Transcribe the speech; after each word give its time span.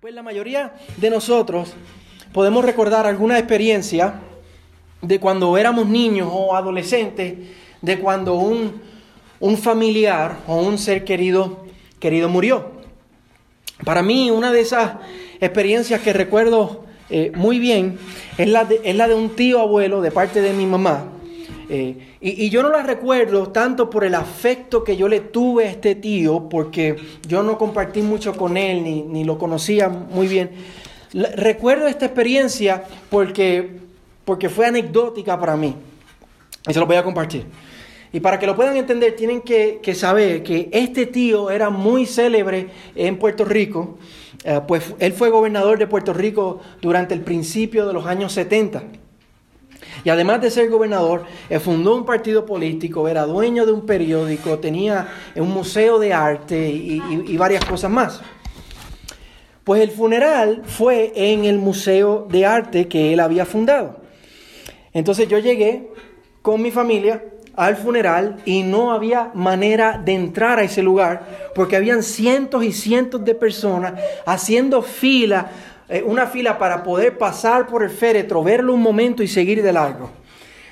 Pues 0.00 0.14
la 0.14 0.22
mayoría 0.22 0.74
de 0.96 1.10
nosotros 1.10 1.72
podemos 2.32 2.64
recordar 2.64 3.04
alguna 3.04 3.36
experiencia 3.36 4.20
de 5.02 5.18
cuando 5.18 5.58
éramos 5.58 5.88
niños 5.88 6.28
o 6.30 6.54
adolescentes, 6.54 7.34
de 7.82 7.98
cuando 7.98 8.34
un, 8.34 8.80
un 9.40 9.58
familiar 9.58 10.36
o 10.46 10.54
un 10.58 10.78
ser 10.78 11.04
querido, 11.04 11.66
querido 11.98 12.28
murió. 12.28 12.70
Para 13.84 14.04
mí, 14.04 14.30
una 14.30 14.52
de 14.52 14.60
esas 14.60 14.92
experiencias 15.40 16.00
que 16.00 16.12
recuerdo 16.12 16.84
eh, 17.10 17.32
muy 17.34 17.58
bien 17.58 17.98
es 18.36 18.46
la, 18.46 18.66
de, 18.66 18.80
es 18.84 18.94
la 18.94 19.08
de 19.08 19.16
un 19.16 19.30
tío 19.34 19.58
abuelo 19.58 20.00
de 20.00 20.12
parte 20.12 20.40
de 20.40 20.52
mi 20.52 20.66
mamá. 20.66 21.06
Eh, 21.70 22.16
y, 22.20 22.46
y, 22.46 22.50
yo 22.50 22.62
no 22.62 22.70
la 22.70 22.82
recuerdo 22.82 23.48
tanto 23.48 23.90
por 23.90 24.02
el 24.04 24.14
afecto 24.14 24.82
que 24.82 24.96
yo 24.96 25.06
le 25.06 25.20
tuve 25.20 25.66
a 25.66 25.70
este 25.70 25.94
tío, 25.94 26.48
porque 26.48 26.96
yo 27.26 27.42
no 27.42 27.58
compartí 27.58 28.00
mucho 28.00 28.34
con 28.34 28.56
él, 28.56 28.82
ni, 28.82 29.02
ni 29.02 29.24
lo 29.24 29.36
conocía 29.36 29.88
muy 29.88 30.28
bien. 30.28 30.50
recuerdo 31.12 31.86
esta 31.86 32.06
experiencia 32.06 32.84
porque, 33.10 33.80
porque 34.24 34.48
fue 34.48 34.66
anecdótica 34.66 35.38
para 35.38 35.56
mí. 35.56 35.74
Y 36.66 36.72
se 36.72 36.80
lo 36.80 36.86
voy 36.86 36.96
a 36.96 37.04
compartir. 37.04 37.44
Y 38.12 38.20
para 38.20 38.38
que 38.38 38.46
lo 38.46 38.56
puedan 38.56 38.76
entender, 38.76 39.14
tienen 39.16 39.42
que, 39.42 39.80
que 39.82 39.94
saber 39.94 40.42
que 40.42 40.70
este 40.72 41.06
tío 41.06 41.50
era 41.50 41.68
muy 41.68 42.06
célebre 42.06 42.68
en 42.94 43.18
Puerto 43.18 43.44
Rico. 43.44 43.98
Uh, 44.44 44.66
pues 44.66 44.94
él 44.98 45.12
fue 45.12 45.30
gobernador 45.30 45.78
de 45.78 45.86
Puerto 45.86 46.14
Rico 46.14 46.60
durante 46.80 47.12
el 47.12 47.20
principio 47.20 47.86
de 47.86 47.92
los 47.92 48.06
años 48.06 48.32
70. 48.32 48.84
Y 50.04 50.10
además 50.10 50.40
de 50.40 50.50
ser 50.50 50.70
gobernador, 50.70 51.24
eh, 51.48 51.58
fundó 51.58 51.94
un 51.96 52.04
partido 52.04 52.46
político, 52.46 53.08
era 53.08 53.26
dueño 53.26 53.66
de 53.66 53.72
un 53.72 53.86
periódico, 53.86 54.58
tenía 54.58 55.08
un 55.36 55.50
museo 55.50 55.98
de 55.98 56.12
arte 56.12 56.68
y, 56.68 57.36
varias 57.36 57.64
cosas 57.64 57.90
más. 57.90 58.20
Pues 59.64 59.82
el 59.82 59.90
funeral 59.90 60.62
fue 60.64 61.12
en 61.14 61.44
el 61.44 61.58
museo 61.58 62.26
de 62.30 62.46
arte 62.46 62.88
que 62.88 63.12
él 63.12 63.20
había 63.20 63.44
fundado. 63.44 64.00
Entonces 64.92 65.28
yo 65.28 65.38
llegué 65.38 65.90
con 66.42 66.62
mi 66.62 66.70
familia 66.70 67.22
al 67.54 67.76
funeral 67.76 68.36
y 68.44 68.62
no 68.62 68.92
había 68.92 69.30
manera 69.34 70.00
de 70.02 70.14
entrar 70.14 70.58
a 70.60 70.62
ese 70.62 70.82
lugar 70.82 71.50
porque 71.54 71.76
habían 71.76 72.02
cientos 72.02 72.62
y 72.62 72.72
cientos 72.72 73.24
de 73.24 73.34
personas 73.34 73.94
haciendo 74.24 74.80
fila 74.80 75.50
eh, 75.88 76.02
una 76.04 76.26
fila 76.26 76.58
para 76.58 76.82
poder 76.82 77.16
pasar 77.16 77.66
por 77.66 77.82
el 77.82 77.90
féretro, 77.90 78.42
verlo 78.42 78.74
un 78.74 78.82
momento 78.82 79.22
y 79.22 79.28
seguir 79.28 79.62
de 79.62 79.72
largo. 79.72 80.10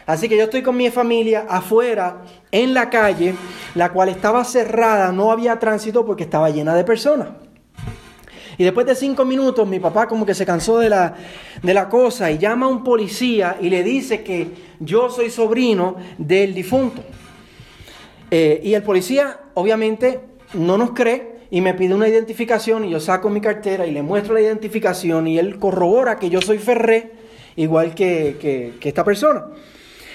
Así 0.07 0.29
que 0.29 0.37
yo 0.37 0.45
estoy 0.45 0.63
con 0.63 0.77
mi 0.77 0.89
familia 0.91 1.47
afuera, 1.49 2.23
en 2.53 2.75
la 2.75 2.91
calle, 2.91 3.35
la 3.75 3.93
cual 3.93 4.09
estaba 4.09 4.45
cerrada, 4.45 5.11
no 5.11 5.33
había 5.33 5.59
tránsito 5.59 6.07
porque 6.07 6.23
estaba 6.25 6.49
llena 6.51 6.75
de 6.75 6.85
personas. 6.85 7.29
Y 8.59 8.65
después 8.65 8.87
de 8.87 8.95
cinco 8.95 9.25
minutos, 9.25 9.67
mi 9.69 9.81
papá 9.81 10.07
como 10.07 10.25
que 10.25 10.35
se 10.35 10.47
cansó 10.47 10.79
de 10.79 10.89
la, 10.89 11.15
de 11.63 11.75
la 11.75 11.89
cosa 11.89 12.31
y 12.31 12.39
llama 12.39 12.67
a 12.67 12.69
un 12.69 12.85
policía 12.85 13.57
y 13.61 13.69
le 13.69 13.83
dice 13.83 14.23
que 14.23 14.49
yo 14.81 15.11
soy 15.11 15.31
sobrino 15.31 15.97
del 16.17 16.55
difunto. 16.55 17.03
Eh, 18.31 18.61
y 18.65 18.75
el 18.75 18.83
policía, 18.83 19.41
obviamente, 19.55 20.21
no 20.55 20.79
nos 20.79 20.93
cree 20.93 21.36
y 21.51 21.61
me 21.61 21.75
pide 21.75 21.95
una 21.95 22.09
identificación 22.09 22.85
y 22.85 22.91
yo 22.91 23.01
saco 23.01 23.31
mi 23.31 23.41
cartera 23.41 23.87
y 23.87 23.93
le 23.93 24.03
muestro 24.03 24.35
la 24.35 24.41
identificación 24.41 25.27
y 25.27 25.39
él 25.39 25.59
corrobora 25.59 26.19
que 26.19 26.31
yo 26.31 26.41
soy 26.41 26.59
Ferré, 26.59 27.13
igual 27.57 27.95
que, 27.95 28.37
que, 28.81 28.89
esta 28.89 29.05
persona. 29.05 29.47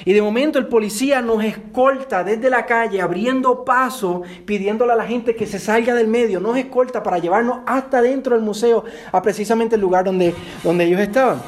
Y 0.04 0.14
de 0.14 0.22
momento 0.22 0.58
el 0.58 0.68
policía 0.68 1.22
nos 1.22 1.44
escolta 1.44 2.24
desde 2.24 2.50
la 2.50 2.66
calle, 2.66 3.02
abriendo 3.02 3.64
paso, 3.64 4.24
pidiéndole 4.46 4.94
a 4.94 4.96
la 4.96 5.06
gente 5.06 5.36
que 5.36 5.46
se 5.46 5.59
salga 5.59 5.94
del 5.94 6.08
medio, 6.08 6.40
nos 6.40 6.58
escolta 6.58 7.04
para 7.04 7.20
llevarnos 7.20 7.59
hasta 7.68 8.02
dentro 8.02 8.36
del 8.36 8.44
museo, 8.44 8.84
a 9.12 9.22
precisamente 9.22 9.76
el 9.76 9.82
lugar 9.82 10.06
donde, 10.06 10.34
donde 10.64 10.86
ellos 10.86 11.00
estaban. 11.00 11.42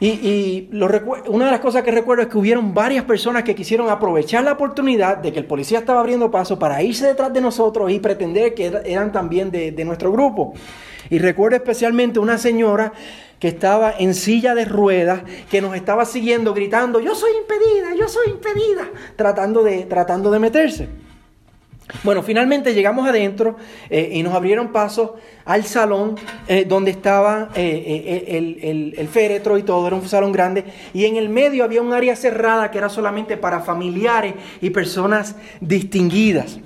Y, 0.00 0.08
y 0.08 0.70
una 0.72 1.44
de 1.44 1.50
las 1.50 1.60
cosas 1.60 1.82
que 1.82 1.90
recuerdo 1.90 2.22
es 2.22 2.28
que 2.28 2.38
hubieron 2.38 2.72
varias 2.72 3.04
personas 3.04 3.42
que 3.42 3.54
quisieron 3.54 3.90
aprovechar 3.90 4.42
la 4.42 4.52
oportunidad 4.52 5.18
de 5.18 5.30
que 5.30 5.38
el 5.38 5.44
policía 5.44 5.80
estaba 5.80 6.00
abriendo 6.00 6.30
paso 6.30 6.58
para 6.58 6.82
irse 6.82 7.06
detrás 7.06 7.32
de 7.32 7.42
nosotros 7.42 7.92
y 7.92 8.00
pretender 8.00 8.54
que 8.54 8.72
eran 8.86 9.12
también 9.12 9.50
de, 9.50 9.72
de 9.72 9.84
nuestro 9.84 10.10
grupo. 10.10 10.54
Y 11.10 11.18
recuerdo 11.18 11.56
especialmente 11.56 12.18
una 12.18 12.38
señora 12.38 12.92
que 13.38 13.48
estaba 13.48 13.94
en 13.98 14.14
silla 14.14 14.54
de 14.54 14.64
ruedas, 14.64 15.22
que 15.50 15.60
nos 15.60 15.74
estaba 15.74 16.04
siguiendo 16.04 16.54
gritando, 16.54 17.00
yo 17.00 17.14
soy 17.14 17.32
impedida, 17.32 17.94
yo 17.94 18.06
soy 18.06 18.30
impedida, 18.30 18.88
tratando 19.16 19.62
de, 19.62 19.84
tratando 19.84 20.30
de 20.30 20.38
meterse. 20.38 20.88
Bueno, 22.02 22.22
finalmente 22.22 22.74
llegamos 22.74 23.08
adentro 23.08 23.56
eh, 23.88 24.10
y 24.12 24.22
nos 24.22 24.34
abrieron 24.34 24.72
paso 24.72 25.16
al 25.44 25.64
salón 25.64 26.16
eh, 26.48 26.64
donde 26.66 26.90
estaba 26.90 27.50
eh, 27.54 28.26
el, 28.28 28.94
el, 28.96 29.08
féretro 29.08 29.58
y 29.58 29.62
todo, 29.62 29.86
era 29.86 29.96
un 29.96 30.08
salón 30.08 30.32
grande, 30.32 30.64
y 30.94 31.04
en 31.04 31.16
el 31.16 31.28
medio 31.28 31.64
había 31.64 31.82
un 31.82 31.92
área 31.92 32.16
cerrada 32.16 32.70
que 32.70 32.78
era 32.78 32.88
solamente 32.88 33.36
para 33.36 33.60
familiares 33.60 34.34
y 34.60 34.70
personas 34.70 35.36
distinguidas. 35.60 36.58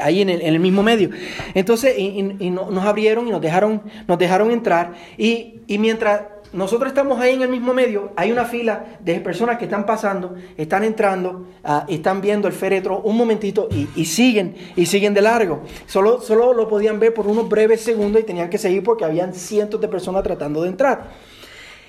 Ahí 0.00 0.22
en 0.22 0.30
el, 0.30 0.40
en 0.40 0.54
el, 0.54 0.60
mismo 0.60 0.82
medio. 0.82 1.10
Entonces, 1.52 1.98
y, 1.98 2.04
y, 2.04 2.36
y, 2.46 2.50
nos 2.50 2.84
abrieron 2.86 3.28
y 3.28 3.30
nos 3.30 3.42
dejaron, 3.42 3.82
nos 4.06 4.18
dejaron 4.18 4.50
entrar. 4.50 4.94
Y, 5.18 5.60
y, 5.66 5.76
mientras 5.76 6.22
nosotros 6.52 6.88
estamos 6.88 7.20
ahí 7.20 7.34
en 7.34 7.42
el 7.42 7.48
mismo 7.48 7.74
medio, 7.74 8.12
hay 8.16 8.32
una 8.32 8.44
fila 8.46 8.98
de 9.00 9.20
personas 9.20 9.58
que 9.58 9.64
están 9.64 9.84
pasando, 9.84 10.34
están 10.56 10.82
entrando, 10.82 11.46
uh, 11.62 11.80
están 11.88 12.20
viendo 12.20 12.48
el 12.48 12.54
féretro 12.54 13.00
un 13.00 13.16
momentito 13.16 13.68
y, 13.70 14.04
siguen, 14.06 14.56
y 14.74 14.86
siguen 14.86 15.12
de 15.12 15.20
largo. 15.20 15.62
Solo, 15.86 16.20
solo 16.20 16.54
lo 16.54 16.66
podían 16.66 16.98
ver 16.98 17.12
por 17.12 17.26
unos 17.26 17.48
breves 17.48 17.82
segundos 17.82 18.22
y 18.22 18.24
tenían 18.24 18.48
que 18.48 18.56
seguir 18.56 18.82
porque 18.82 19.04
habían 19.04 19.34
cientos 19.34 19.80
de 19.80 19.88
personas 19.88 20.22
tratando 20.22 20.62
de 20.62 20.70
entrar. 20.70 21.10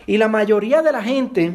Y 0.05 0.17
la 0.17 0.27
mayoría 0.27 0.81
de 0.81 0.91
la 0.91 1.03
gente 1.03 1.53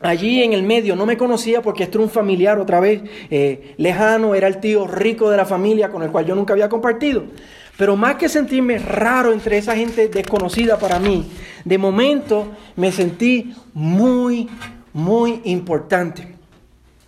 allí 0.00 0.42
en 0.42 0.52
el 0.52 0.62
medio, 0.62 0.96
no 0.96 1.06
me 1.06 1.16
conocía 1.16 1.62
porque 1.62 1.84
esto 1.84 1.98
era 1.98 2.04
un 2.04 2.10
familiar 2.10 2.58
otra 2.58 2.80
vez 2.80 3.02
eh, 3.30 3.74
lejano, 3.76 4.34
era 4.34 4.48
el 4.48 4.58
tío 4.58 4.86
rico 4.86 5.30
de 5.30 5.36
la 5.36 5.44
familia 5.46 5.90
con 5.90 6.02
el 6.02 6.10
cual 6.10 6.26
yo 6.26 6.34
nunca 6.34 6.52
había 6.52 6.68
compartido. 6.68 7.24
Pero 7.80 7.96
más 7.96 8.16
que 8.16 8.28
sentirme 8.28 8.78
raro 8.78 9.32
entre 9.32 9.56
esa 9.56 9.74
gente 9.74 10.08
desconocida 10.08 10.78
para 10.78 10.98
mí, 10.98 11.30
de 11.64 11.78
momento 11.78 12.48
me 12.76 12.92
sentí 12.92 13.54
muy, 13.72 14.50
muy 14.92 15.40
importante. 15.44 16.28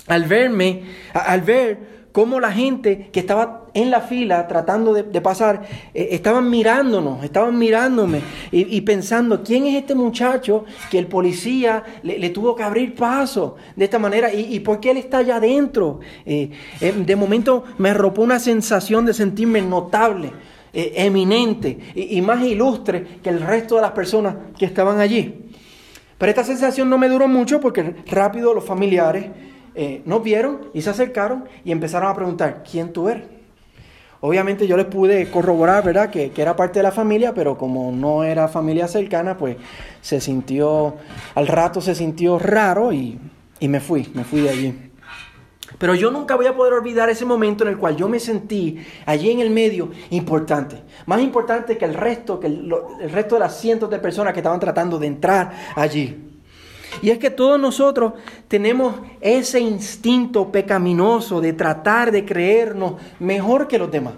Al 0.06 0.24
verme, 0.24 0.84
al 1.12 1.42
ver 1.42 2.06
cómo 2.12 2.40
la 2.40 2.50
gente 2.50 3.10
que 3.12 3.20
estaba 3.20 3.66
en 3.74 3.90
la 3.90 4.00
fila 4.00 4.48
tratando 4.48 4.94
de, 4.94 5.20
pasar, 5.20 5.62
eh, 5.92 6.08
estaban 6.12 6.48
mirándonos, 6.48 7.22
estaban 7.22 7.58
mirándome 7.58 8.22
y, 8.50 8.80
pensando, 8.80 9.42
¿quién 9.42 9.66
es 9.66 9.74
este 9.74 9.94
muchacho 9.94 10.64
que 10.90 10.98
el 10.98 11.06
policía 11.06 11.82
le, 12.02 12.30
tuvo 12.30 12.56
que 12.56 12.62
abrir 12.62 12.94
paso 12.94 13.56
de 13.76 13.84
esta 13.84 13.98
manera? 13.98 14.32
¿Y, 14.32 14.54
y 14.54 14.60
por 14.60 14.80
qué 14.80 14.92
él 14.92 14.96
está 14.96 15.18
allá 15.18 15.36
adentro? 15.36 16.00
Eh, 16.24 16.50
eh, 16.80 16.94
de 16.96 17.16
momento 17.16 17.64
me 17.76 17.90
arropó 17.90 18.22
una 18.22 18.38
sensación 18.38 19.04
de 19.04 19.12
sentirme 19.12 19.60
notable, 19.60 20.32
eh, 20.74 20.92
eminente 20.96 21.78
y, 21.94 22.20
más 22.22 22.42
ilustre 22.42 23.18
que 23.22 23.28
el 23.28 23.40
resto 23.40 23.76
de 23.76 23.82
las 23.82 23.90
personas 23.90 24.36
que 24.58 24.64
estaban 24.64 25.00
allí. 25.00 25.50
Pero 26.16 26.30
esta 26.30 26.44
sensación 26.44 26.88
no 26.88 26.96
me 26.96 27.08
duró 27.08 27.28
mucho 27.28 27.60
porque 27.60 27.96
rápido 28.06 28.54
los 28.54 28.64
familiares 28.64 29.26
eh, 29.74 30.02
nos 30.06 30.22
vieron 30.22 30.70
y 30.72 30.80
se 30.82 30.90
acercaron 30.90 31.44
y 31.64 31.72
empezaron 31.72 32.08
a 32.08 32.14
preguntar, 32.14 32.62
¿quién 32.70 32.92
tú 32.92 33.08
eres? 33.08 33.24
Obviamente 34.20 34.66
yo 34.66 34.76
les 34.76 34.86
pude 34.86 35.28
corroborar, 35.30 35.84
¿verdad?, 35.84 36.08
que, 36.08 36.30
que, 36.30 36.40
era 36.40 36.54
parte 36.54 36.78
de 36.78 36.84
la 36.84 36.92
familia, 36.92 37.34
pero 37.34 37.58
como 37.58 37.90
no 37.90 38.22
era 38.22 38.46
familia 38.46 38.86
cercana, 38.86 39.36
pues 39.36 39.56
se 40.00 40.20
sintió, 40.20 40.94
al 41.34 41.48
rato 41.48 41.80
se 41.80 41.94
sintió 41.94 42.38
raro 42.38 42.92
y, 42.92 43.18
y 43.58 43.68
me 43.68 43.80
fui, 43.80 44.10
me 44.14 44.24
fui 44.24 44.40
de 44.40 44.50
allí. 44.50 44.91
Pero 45.78 45.94
yo 45.94 46.10
nunca 46.10 46.36
voy 46.36 46.46
a 46.46 46.56
poder 46.56 46.74
olvidar 46.74 47.10
ese 47.10 47.24
momento 47.24 47.64
en 47.64 47.70
el 47.70 47.78
cual 47.78 47.96
yo 47.96 48.08
me 48.08 48.20
sentí 48.20 48.78
allí 49.06 49.30
en 49.30 49.40
el 49.40 49.50
medio 49.50 49.90
importante. 50.10 50.82
Más 51.06 51.20
importante 51.20 51.76
que 51.76 51.84
el 51.84 51.94
resto, 51.94 52.38
que 52.38 52.46
el, 52.46 52.72
resto 53.10 53.36
de 53.36 53.40
las 53.40 53.58
cientos 53.58 53.90
de 53.90 53.98
personas 53.98 54.32
que 54.32 54.40
estaban 54.40 54.60
tratando 54.60 54.98
de 54.98 55.06
entrar 55.06 55.52
allí. 55.74 56.28
Y 57.00 57.10
es 57.10 57.18
que 57.18 57.30
todos 57.30 57.58
nosotros 57.58 58.12
tenemos 58.48 58.94
ese 59.20 59.60
instinto 59.60 60.52
pecaminoso 60.52 61.40
de 61.40 61.54
tratar 61.54 62.12
de 62.12 62.24
creernos 62.24 62.94
mejor 63.18 63.66
que 63.66 63.78
los 63.78 63.90
demás, 63.90 64.14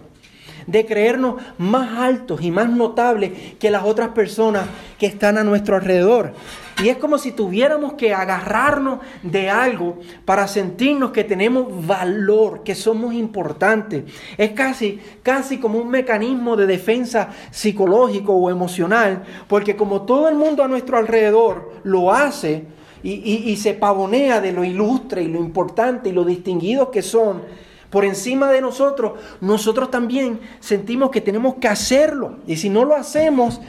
de 0.67 0.85
creernos 0.85 1.37
más 1.57 1.99
altos 1.99 2.43
y 2.43 2.51
más 2.51 2.69
notables 2.69 3.55
que 3.61 3.71
las 3.71 3.85
otras 3.85 4.09
personas 4.09 4.67
que 4.99 5.07
están 5.07 5.39
a 5.39 5.45
nuestro 5.45 5.77
alrededor. 5.77 6.33
Y 6.83 6.89
es 6.89 6.97
como 6.97 7.19
si 7.19 7.33
tuviéramos 7.33 7.93
que 7.93 8.13
agarrarnos 8.13 8.99
de 9.23 9.49
algo 9.49 9.99
para 10.25 10.49
sentirnos 10.49 11.13
que 11.13 11.23
tenemos 11.23 11.87
valor, 11.87 12.65
que 12.65 12.75
somos 12.75 13.15
importantes. 13.15 14.05
Es 14.37 14.51
casi, 14.53 15.01
casi 15.23 15.59
como 15.59 15.79
un 15.79 15.89
mecanismo 15.89 16.57
de 16.57 16.67
defensa 16.67 17.31
psicológico 17.51 18.35
o 18.35 18.51
emocional, 18.51 19.23
porque 19.47 19.77
como 19.77 20.03
todo 20.03 20.29
el 20.29 20.35
mundo 20.35 20.65
a 20.65 20.69
nuestro 20.69 20.99
alrededor 20.99 21.73
lo 21.85 22.13
hace 22.13 22.65
y, 23.05 23.13
y, 23.13 23.57
se 23.57 23.75
pavonea 23.75 24.41
de 24.41 24.51
lo 24.51 24.65
ilustre 24.65 25.23
y 25.23 25.29
lo 25.29 25.39
importante 25.39 26.09
y 26.09 26.13
lo 26.13 26.25
distinguidos 26.25 26.89
que 26.89 27.03
son, 27.03 27.43
por 27.91 28.05
encima 28.05 28.51
de 28.51 28.63
nosotros, 28.63 29.13
nosotros 29.43 29.91
también 29.91 30.41
sentimos 30.59 31.11
que 31.11 31.21
tenemos 31.21 31.57
que 31.57 31.69
hacerlo. 31.69 32.39
Y 32.47 32.57
si 32.57 32.71
no 32.71 32.85
lo 32.85 32.97
hacemos, 32.97 33.61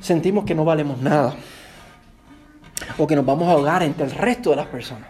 sentimos 0.00 0.44
que 0.44 0.54
no 0.54 0.64
valemos 0.64 1.00
nada. 1.00 1.36
O 2.98 3.06
que 3.06 3.16
nos 3.16 3.26
vamos 3.26 3.48
a 3.48 3.52
ahogar 3.52 3.82
entre 3.82 4.04
el 4.06 4.12
resto 4.12 4.50
de 4.50 4.56
las 4.56 4.66
personas. 4.66 5.08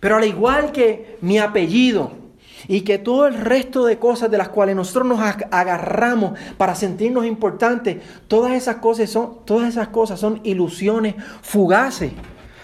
Pero 0.00 0.16
al 0.16 0.24
igual 0.24 0.72
que 0.72 1.16
mi 1.20 1.38
apellido 1.38 2.22
y 2.68 2.82
que 2.82 2.98
todo 2.98 3.26
el 3.26 3.34
resto 3.34 3.84
de 3.84 3.98
cosas 3.98 4.30
de 4.30 4.38
las 4.38 4.48
cuales 4.48 4.76
nosotros 4.76 5.06
nos 5.06 5.20
agarramos 5.20 6.38
para 6.56 6.74
sentirnos 6.74 7.26
importantes, 7.26 7.98
todas 8.28 8.52
esas 8.52 8.76
cosas 8.76 9.10
son, 9.10 9.44
todas 9.44 9.68
esas 9.68 9.88
cosas 9.88 10.18
son 10.18 10.40
ilusiones 10.44 11.14
fugaces. 11.42 12.12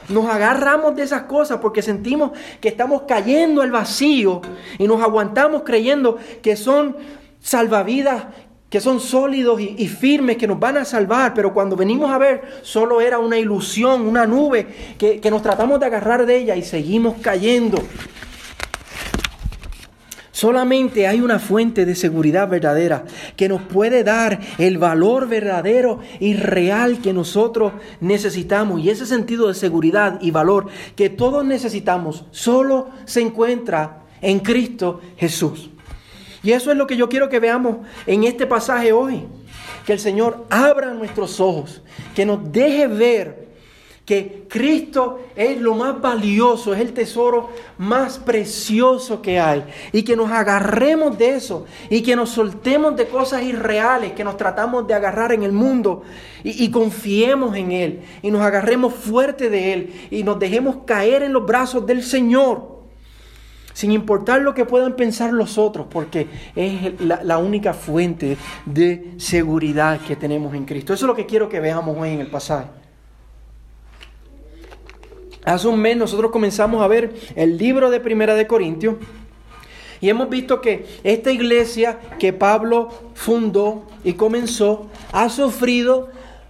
Nos 0.08 0.26
agarramos 0.26 0.96
de 0.96 1.02
esas 1.02 1.22
cosas 1.22 1.58
porque 1.58 1.82
sentimos 1.82 2.32
que 2.60 2.68
estamos 2.68 3.02
cayendo 3.02 3.60
al 3.60 3.70
vacío 3.70 4.40
y 4.78 4.86
nos 4.86 5.02
aguantamos 5.02 5.62
creyendo 5.64 6.16
que 6.42 6.56
son 6.56 6.96
salvavidas, 7.40 8.24
que 8.70 8.80
son 8.80 9.00
sólidos 9.00 9.60
y, 9.60 9.88
firmes, 9.88 10.36
que 10.36 10.46
nos 10.46 10.60
van 10.60 10.76
a 10.76 10.84
salvar, 10.84 11.32
pero 11.32 11.54
cuando 11.54 11.74
venimos 11.74 12.10
a 12.10 12.18
ver, 12.18 12.60
solo 12.62 13.00
era 13.00 13.18
una 13.18 13.38
ilusión, 13.38 14.02
una 14.02 14.26
nube, 14.26 14.66
que, 14.98 15.20
que 15.20 15.30
nos 15.30 15.42
tratamos 15.42 15.80
de 15.80 15.86
agarrar 15.86 16.26
de 16.26 16.36
ella 16.36 16.54
y 16.54 16.62
seguimos 16.62 17.16
cayendo. 17.22 17.78
Solamente 20.38 21.08
hay 21.08 21.20
una 21.20 21.40
fuente 21.40 21.84
de 21.84 21.96
seguridad 21.96 22.46
verdadera 22.46 23.04
que 23.34 23.48
nos 23.48 23.62
puede 23.62 24.04
dar 24.04 24.38
el 24.58 24.78
valor 24.78 25.26
verdadero 25.26 25.98
y 26.20 26.34
real 26.34 27.00
que 27.00 27.12
nosotros 27.12 27.72
necesitamos. 28.00 28.80
Y 28.80 28.90
ese 28.90 29.04
sentido 29.04 29.48
de 29.48 29.54
seguridad 29.54 30.20
y 30.20 30.30
valor 30.30 30.68
que 30.94 31.10
todos 31.10 31.44
necesitamos 31.44 32.24
solo 32.30 32.90
se 33.04 33.20
encuentra 33.20 34.04
en 34.20 34.38
Cristo 34.38 35.00
Jesús. 35.16 35.70
Y 36.42 36.52
eso 36.52 36.70
es 36.70 36.76
lo 36.76 36.86
que 36.86 36.96
yo 36.96 37.08
quiero 37.08 37.28
que 37.28 37.40
veamos 37.40 37.78
en 38.06 38.24
este 38.24 38.46
pasaje 38.46 38.92
hoy. 38.92 39.24
Que 39.84 39.94
el 39.94 39.98
Señor 39.98 40.46
abra 40.50 40.92
nuestros 40.92 41.40
ojos, 41.40 41.82
que 42.14 42.26
nos 42.26 42.52
deje 42.52 42.86
ver 42.86 43.48
que 44.08 44.46
Cristo 44.48 45.20
es 45.36 45.60
lo 45.60 45.74
más 45.74 46.00
valioso, 46.00 46.72
es 46.72 46.80
el 46.80 46.94
tesoro 46.94 47.50
más 47.76 48.18
precioso 48.18 49.20
que 49.20 49.38
hay. 49.38 49.64
Y 49.92 50.02
que 50.02 50.16
nos 50.16 50.30
agarremos 50.30 51.18
de 51.18 51.36
eso 51.36 51.66
y 51.90 52.02
que 52.02 52.16
nos 52.16 52.30
soltemos 52.30 52.96
de 52.96 53.06
cosas 53.06 53.42
irreales 53.42 54.12
que 54.12 54.24
nos 54.24 54.38
tratamos 54.38 54.86
de 54.86 54.94
agarrar 54.94 55.32
en 55.32 55.42
el 55.42 55.52
mundo 55.52 56.04
y, 56.42 56.70
confiemos 56.70 57.54
en 57.54 57.70
Él 57.70 58.00
y 58.22 58.30
nos 58.30 58.40
agarremos 58.40 58.94
fuerte 58.94 59.50
de 59.50 59.74
Él 59.74 59.92
y 60.10 60.22
nos 60.22 60.38
dejemos 60.38 60.78
caer 60.86 61.22
en 61.22 61.34
los 61.34 61.44
brazos 61.44 61.84
del 61.84 62.02
Señor. 62.02 62.77
Sin 63.78 63.92
importar 63.92 64.42
lo 64.42 64.54
que 64.54 64.64
puedan 64.64 64.96
pensar 64.96 65.32
los 65.32 65.56
otros, 65.56 65.86
porque 65.88 66.26
es 66.56 67.00
la, 67.00 67.38
única 67.38 67.72
fuente 67.72 68.36
de 68.66 69.12
seguridad 69.18 70.00
que 70.00 70.16
tenemos 70.16 70.52
en 70.54 70.64
Cristo. 70.64 70.92
Eso 70.92 71.04
es 71.04 71.06
lo 71.06 71.14
que 71.14 71.26
quiero 71.26 71.48
que 71.48 71.60
veamos 71.60 71.96
hoy 71.96 72.08
en 72.10 72.18
el 72.18 72.26
pasaje. 72.26 72.66
Hace 75.44 75.68
un 75.68 75.78
mes 75.78 75.96
nosotros 75.96 76.32
comenzamos 76.32 76.82
a 76.82 76.88
ver 76.88 77.14
el 77.36 77.56
libro 77.56 77.88
de 77.88 78.00
Primera 78.00 78.34
de 78.34 78.48
Corintios 78.48 78.96
y 80.00 80.08
hemos 80.08 80.28
visto 80.28 80.60
que 80.60 80.84
esta 81.04 81.30
iglesia 81.30 82.00
que 82.18 82.32
Pablo 82.32 82.88
fundó 83.14 83.86
y 84.02 84.14
comenzó 84.14 84.88
ha 85.12 85.28
sufrido 85.28 86.08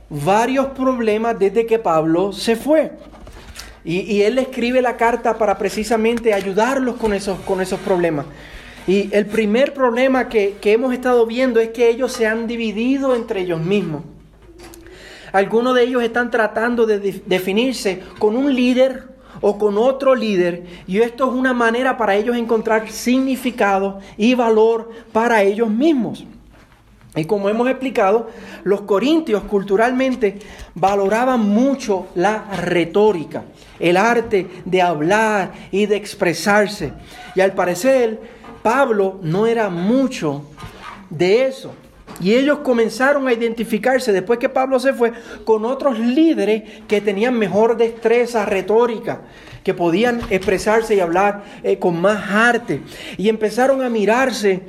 varios 0.09 0.69
problemas 0.69 1.39
desde 1.39 1.67
que 1.67 1.79
Pablo 1.79 2.33
se 2.33 2.57
fue. 2.57 2.93
Y, 3.85 4.23
él 4.23 4.39
escribe 4.39 4.83
la 4.83 4.97
carta 4.97 5.39
para 5.39 5.57
precisamente 5.57 6.35
ayudarlos 6.35 6.97
con 6.97 7.13
esos, 7.13 7.39
con 7.41 7.61
esos 7.61 7.81
problemas. 7.81 8.27
Y 8.87 9.09
el 9.15 9.27
primer 9.27 9.73
problema 9.73 10.29
que, 10.29 10.57
que 10.61 10.73
hemos 10.73 10.93
estado 10.93 11.27
viendo 11.27 11.61
es 11.61 11.71
que 11.71 11.89
ellos 11.89 12.13
se 12.13 12.27
han 12.27 12.47
dividido 12.47 13.15
entre 13.15 13.41
ellos 13.43 13.61
mismos. 13.61 14.03
Algunos 15.33 15.75
de 15.75 15.85
ellos 15.85 16.03
están 16.03 16.31
tratando 16.31 16.87
de 16.87 17.23
definirse 17.27 18.03
con 18.19 18.37
un 18.37 18.55
líder 18.55 19.05
o 19.41 19.59
con 19.59 19.79
otro 19.79 20.15
líder 20.15 20.65
y 20.87 20.99
esto 20.99 21.29
es 21.29 21.35
una 21.35 21.53
manera 21.53 21.97
para 21.97 22.17
ellos 22.17 22.37
encontrar 22.37 22.91
significado 22.91 24.01
y 24.17 24.35
valor 24.35 24.91
para 25.13 25.43
ellos 25.43 25.71
mismos. 25.71 26.25
Y 27.17 27.25
como 27.25 27.49
hemos 27.49 27.69
explicado, 27.69 28.29
los 28.65 28.83
corintios 28.83 29.43
culturalmente 29.45 30.39
valoraban 30.75 31.41
mucho 31.41 32.09
la 32.15 32.45
retórica, 32.63 33.45
el 33.81 33.97
arte 33.97 34.47
de 34.65 34.83
hablar 34.83 35.53
y 35.71 35.87
de 35.87 35.97
expresarse. 35.97 36.93
Y 37.35 37.41
al 37.41 37.55
parecer, 37.55 38.21
Pablo 38.63 39.19
no 39.23 39.47
era 39.47 39.71
mucho 39.71 40.45
de 41.11 41.47
eso. 41.47 41.73
Y 42.21 42.35
ellos 42.35 42.59
comenzaron 42.59 43.29
a 43.29 43.33
identificarse 43.33 44.13
después 44.13 44.39
que 44.39 44.49
Pablo 44.49 44.81
se 44.81 44.93
fue 44.93 45.13
con 45.45 45.65
otros 45.65 45.99
líderes 45.99 46.63
que 46.89 47.01
tenían 47.01 47.39
mejor 47.39 47.77
destreza 47.77 48.45
retórica, 48.45 49.23
que 49.63 49.73
podían 49.73 50.21
expresarse 50.31 50.97
y 50.97 51.01
hablar 51.01 51.45
eh, 51.63 51.79
con 51.79 52.01
más 52.01 52.31
arte. 52.31 52.83
Y 53.17 53.29
empezaron 53.29 53.83
a 53.83 53.89
mirarse 53.89 54.63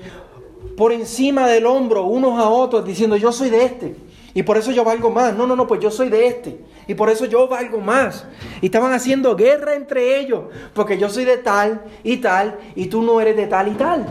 por 0.79 0.93
encima 0.93 1.45
del 1.45 1.65
hombro 1.65 2.05
unos 2.05 2.39
a 2.39 2.47
otros 2.47 2.85
diciendo 2.85 3.17
yo 3.17 3.33
soy 3.33 3.49
de 3.49 3.65
este. 3.65 3.97
Y 4.33 4.43
por 4.43 4.55
eso 4.55 4.71
yo 4.71 4.85
valgo 4.85 5.09
más. 5.09 5.35
No, 5.35 5.45
no, 5.45 5.53
no, 5.57 5.67
pues 5.67 5.81
yo 5.81 5.91
soy 5.91 6.07
de 6.07 6.25
este. 6.25 6.57
Y 6.87 6.93
por 6.93 7.09
eso 7.09 7.25
yo 7.25 7.49
valgo 7.49 7.81
más. 7.81 8.25
Y 8.61 8.67
estaban 8.67 8.93
haciendo 8.93 9.35
guerra 9.35 9.75
entre 9.75 10.17
ellos. 10.17 10.43
Porque 10.73 10.97
yo 10.97 11.09
soy 11.09 11.25
de 11.25 11.35
tal 11.35 11.81
y 12.01 12.15
tal. 12.17 12.59
Y 12.75 12.85
tú 12.85 13.01
no 13.01 13.19
eres 13.19 13.35
de 13.35 13.47
tal 13.47 13.67
y 13.67 13.71
tal. 13.71 14.05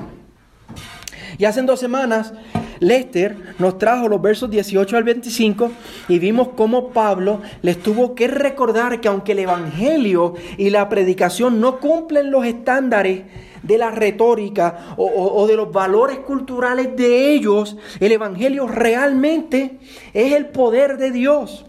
Y 1.38 1.46
hace 1.46 1.62
dos 1.62 1.80
semanas 1.80 2.34
Lester 2.80 3.54
nos 3.58 3.78
trajo 3.78 4.06
los 4.06 4.20
versos 4.20 4.50
18 4.50 4.94
al 4.94 5.04
25 5.04 5.70
y 6.08 6.18
vimos 6.18 6.48
cómo 6.54 6.90
Pablo 6.90 7.40
les 7.62 7.82
tuvo 7.82 8.14
que 8.14 8.28
recordar 8.28 9.00
que 9.00 9.08
aunque 9.08 9.32
el 9.32 9.38
Evangelio 9.38 10.34
y 10.58 10.68
la 10.68 10.90
predicación 10.90 11.62
no 11.62 11.80
cumplen 11.80 12.30
los 12.30 12.44
estándares 12.44 13.22
de 13.68 13.78
la 13.78 13.90
retórica 13.90 14.94
o, 14.96 15.46
de 15.46 15.54
los 15.54 15.70
valores 15.70 16.18
culturales 16.20 16.96
de 16.96 17.32
ellos, 17.34 17.76
el 18.00 18.12
Evangelio 18.12 18.66
realmente 18.66 19.78
es 20.14 20.32
el 20.32 20.46
poder 20.46 20.96
de 20.96 21.12
Dios. 21.12 21.66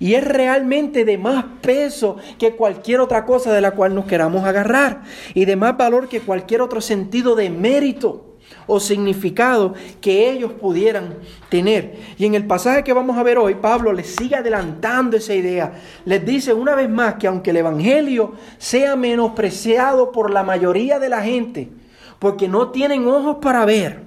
Y 0.00 0.14
es 0.14 0.24
realmente 0.24 1.04
de 1.04 1.16
más 1.16 1.44
peso 1.60 2.16
que 2.38 2.54
cualquier 2.54 3.00
otra 3.00 3.24
cosa 3.24 3.52
de 3.52 3.60
la 3.60 3.72
cual 3.72 3.94
nos 3.94 4.04
queramos 4.04 4.44
agarrar. 4.44 5.02
Y 5.34 5.44
de 5.44 5.56
más 5.56 5.76
valor 5.76 6.08
que 6.08 6.20
cualquier 6.20 6.60
otro 6.60 6.80
sentido 6.80 7.34
de 7.34 7.50
mérito 7.50 8.27
o 8.66 8.78
significado 8.78 9.74
que 10.00 10.30
ellos 10.30 10.52
pudieran 10.52 11.14
tener. 11.48 11.98
Y 12.18 12.26
en 12.26 12.34
el 12.34 12.46
pasaje 12.46 12.84
que 12.84 12.92
vamos 12.92 13.16
a 13.16 13.22
ver 13.22 13.38
hoy, 13.38 13.54
Pablo 13.54 13.92
les 13.92 14.14
sigue 14.14 14.36
adelantando 14.36 15.16
esa 15.16 15.34
idea. 15.34 15.72
Les 16.04 16.24
dice 16.24 16.52
una 16.52 16.74
vez 16.74 16.88
más 16.88 17.14
que 17.14 17.26
aunque 17.26 17.50
el 17.50 17.56
Evangelio 17.56 18.34
sea 18.58 18.94
menospreciado 18.94 20.12
por 20.12 20.30
la 20.30 20.42
mayoría 20.42 20.98
de 20.98 21.08
la 21.08 21.22
gente, 21.22 21.70
porque 22.18 22.48
no 22.48 22.70
tienen 22.70 23.06
ojos 23.08 23.38
para 23.40 23.64
ver, 23.64 24.02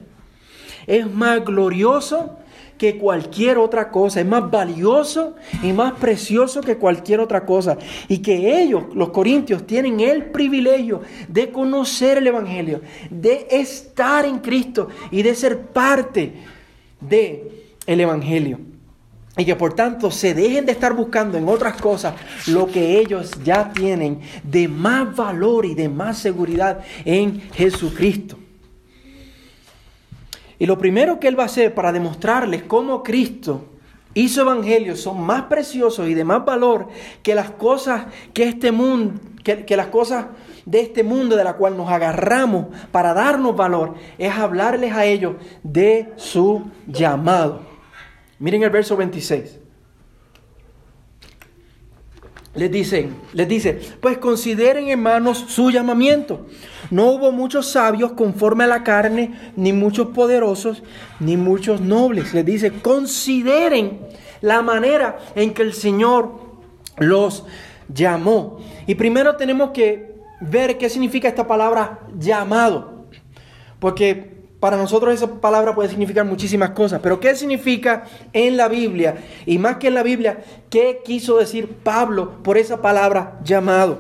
es 0.86 1.12
más 1.12 1.44
glorioso 1.44 2.38
que 2.82 2.98
cualquier 2.98 3.60
otra 3.60 3.92
cosa, 3.92 4.22
es 4.22 4.26
más 4.26 4.50
valioso 4.50 5.36
y 5.62 5.72
más 5.72 5.94
precioso 6.00 6.62
que 6.62 6.78
cualquier 6.78 7.20
otra 7.20 7.46
cosa. 7.46 7.78
Y 8.08 8.24
que 8.24 8.60
ellos, 8.60 8.86
los 8.96 9.10
corintios, 9.10 9.68
tienen 9.68 10.00
el 10.00 10.32
privilegio 10.32 11.02
de 11.28 11.52
conocer 11.52 12.18
el 12.18 12.26
Evangelio, 12.26 12.82
de 13.12 13.46
estar 13.52 14.26
en 14.26 14.40
Cristo 14.40 14.88
y 15.12 15.22
de 15.22 15.36
ser 15.36 15.60
parte 15.68 16.34
del 17.00 17.52
el 17.86 18.02
Evangelio. 18.02 18.60
Y 19.38 19.46
que 19.46 19.56
por 19.56 19.76
tanto 19.76 20.10
se 20.10 20.34
dejen 20.34 20.66
de 20.66 20.72
estar 20.72 20.96
buscando 20.96 21.38
en 21.38 21.48
otras 21.48 21.80
cosas 21.80 22.16
lo 22.48 22.66
que 22.66 22.98
ellos 22.98 23.30
ya 23.44 23.72
tienen 23.72 24.22
de 24.42 24.68
más 24.68 25.16
valor 25.16 25.68
y 25.68 25.76
de 25.76 25.88
más 25.88 26.18
seguridad 26.18 26.80
en 27.06 27.42
Jesucristo. 27.52 28.41
Y 30.62 30.68
lo 30.68 30.78
primero 30.78 31.20
que 31.20 31.28
Él 31.28 31.40
va 31.40 31.42
a 31.42 31.48
hacer 31.48 31.74
para 31.74 31.92
demostrarles 31.92 32.62
cómo 32.62 33.02
Cristo 33.02 33.66
y 34.14 34.30
su 34.30 34.42
evangelio 34.42 34.96
son 34.96 35.20
más 35.20 35.46
preciosos 35.46 36.08
y 36.08 36.14
de 36.14 36.24
más 36.24 36.46
valor 36.46 36.88
que 37.24 37.34
las 37.34 37.50
cosas 37.50 38.06
que 38.32 38.44
este 38.44 38.72
mundo, 38.72 39.20
que, 39.44 39.76
las 39.76 39.88
cosas 39.88 40.28
de 40.68 40.82
este 40.82 41.04
mundo 41.04 41.36
de 41.36 41.44
la 41.44 41.54
cual 41.54 41.76
nos 41.78 41.90
agarramos 41.90 42.68
para 42.92 43.16
darnos 43.16 43.56
valor, 43.56 43.96
es 44.20 44.32
hablarles 44.32 44.94
a 44.94 45.04
ellos 45.06 45.34
de 45.64 46.14
su 46.16 46.70
llamado. 46.86 47.62
Miren 48.38 48.62
el 48.62 48.70
verso 48.70 48.96
26. 48.96 49.61
Les 52.54 52.70
dicen, 52.70 53.16
les 53.32 53.48
dice, 53.48 53.80
pues 54.02 54.18
consideren 54.18 54.90
hermanos 54.90 55.46
su 55.48 55.72
llamamiento. 55.72 56.48
No 56.90 57.12
hubo 57.12 57.32
muchos 57.32 57.72
sabios 57.72 58.12
conforme 58.12 58.66
a 58.66 58.68
la 58.68 58.84
carne, 58.84 59.34
ni 59.56 59.72
muchos 59.72 60.08
poderosos, 60.08 60.84
ni 61.22 61.38
muchos 61.38 61.80
nobles. 61.80 62.34
Les 62.34 62.46
dice, 62.46 62.72
consideren 62.72 64.02
la 64.42 64.62
manera 64.62 65.20
en 65.36 65.54
que 65.54 65.62
el 65.62 65.74
Señor 65.74 66.42
los 66.98 67.46
llamó. 67.88 68.60
Y 68.86 68.96
primero 68.96 69.38
tenemos 69.38 69.72
que 69.72 70.16
ver 70.42 70.78
qué 70.78 70.90
significa 70.90 71.30
esta 71.30 71.48
palabra 71.48 72.00
llamado. 72.18 73.06
Porque 73.80 74.31
para 74.62 74.78
nosotros 74.78 75.12
esa 75.16 75.28
palabra 75.28 75.74
puede 75.74 75.90
significar 75.90 76.24
muchísimas 76.24 76.70
cosas, 76.70 77.00
pero 77.02 77.20
¿qué 77.20 77.36
significa 77.36 78.04
en 78.32 78.58
la 78.58 78.68
Biblia? 78.68 79.16
Y 79.48 79.58
más 79.58 79.78
que 79.78 79.88
en 79.88 79.96
la 79.96 80.04
Biblia, 80.04 80.44
¿qué 80.70 81.02
quiso 81.04 81.38
decir 81.38 81.68
Pablo 81.84 82.44
por 82.44 82.60
esa 82.60 82.80
palabra 82.80 83.40
llamado? 83.44 83.98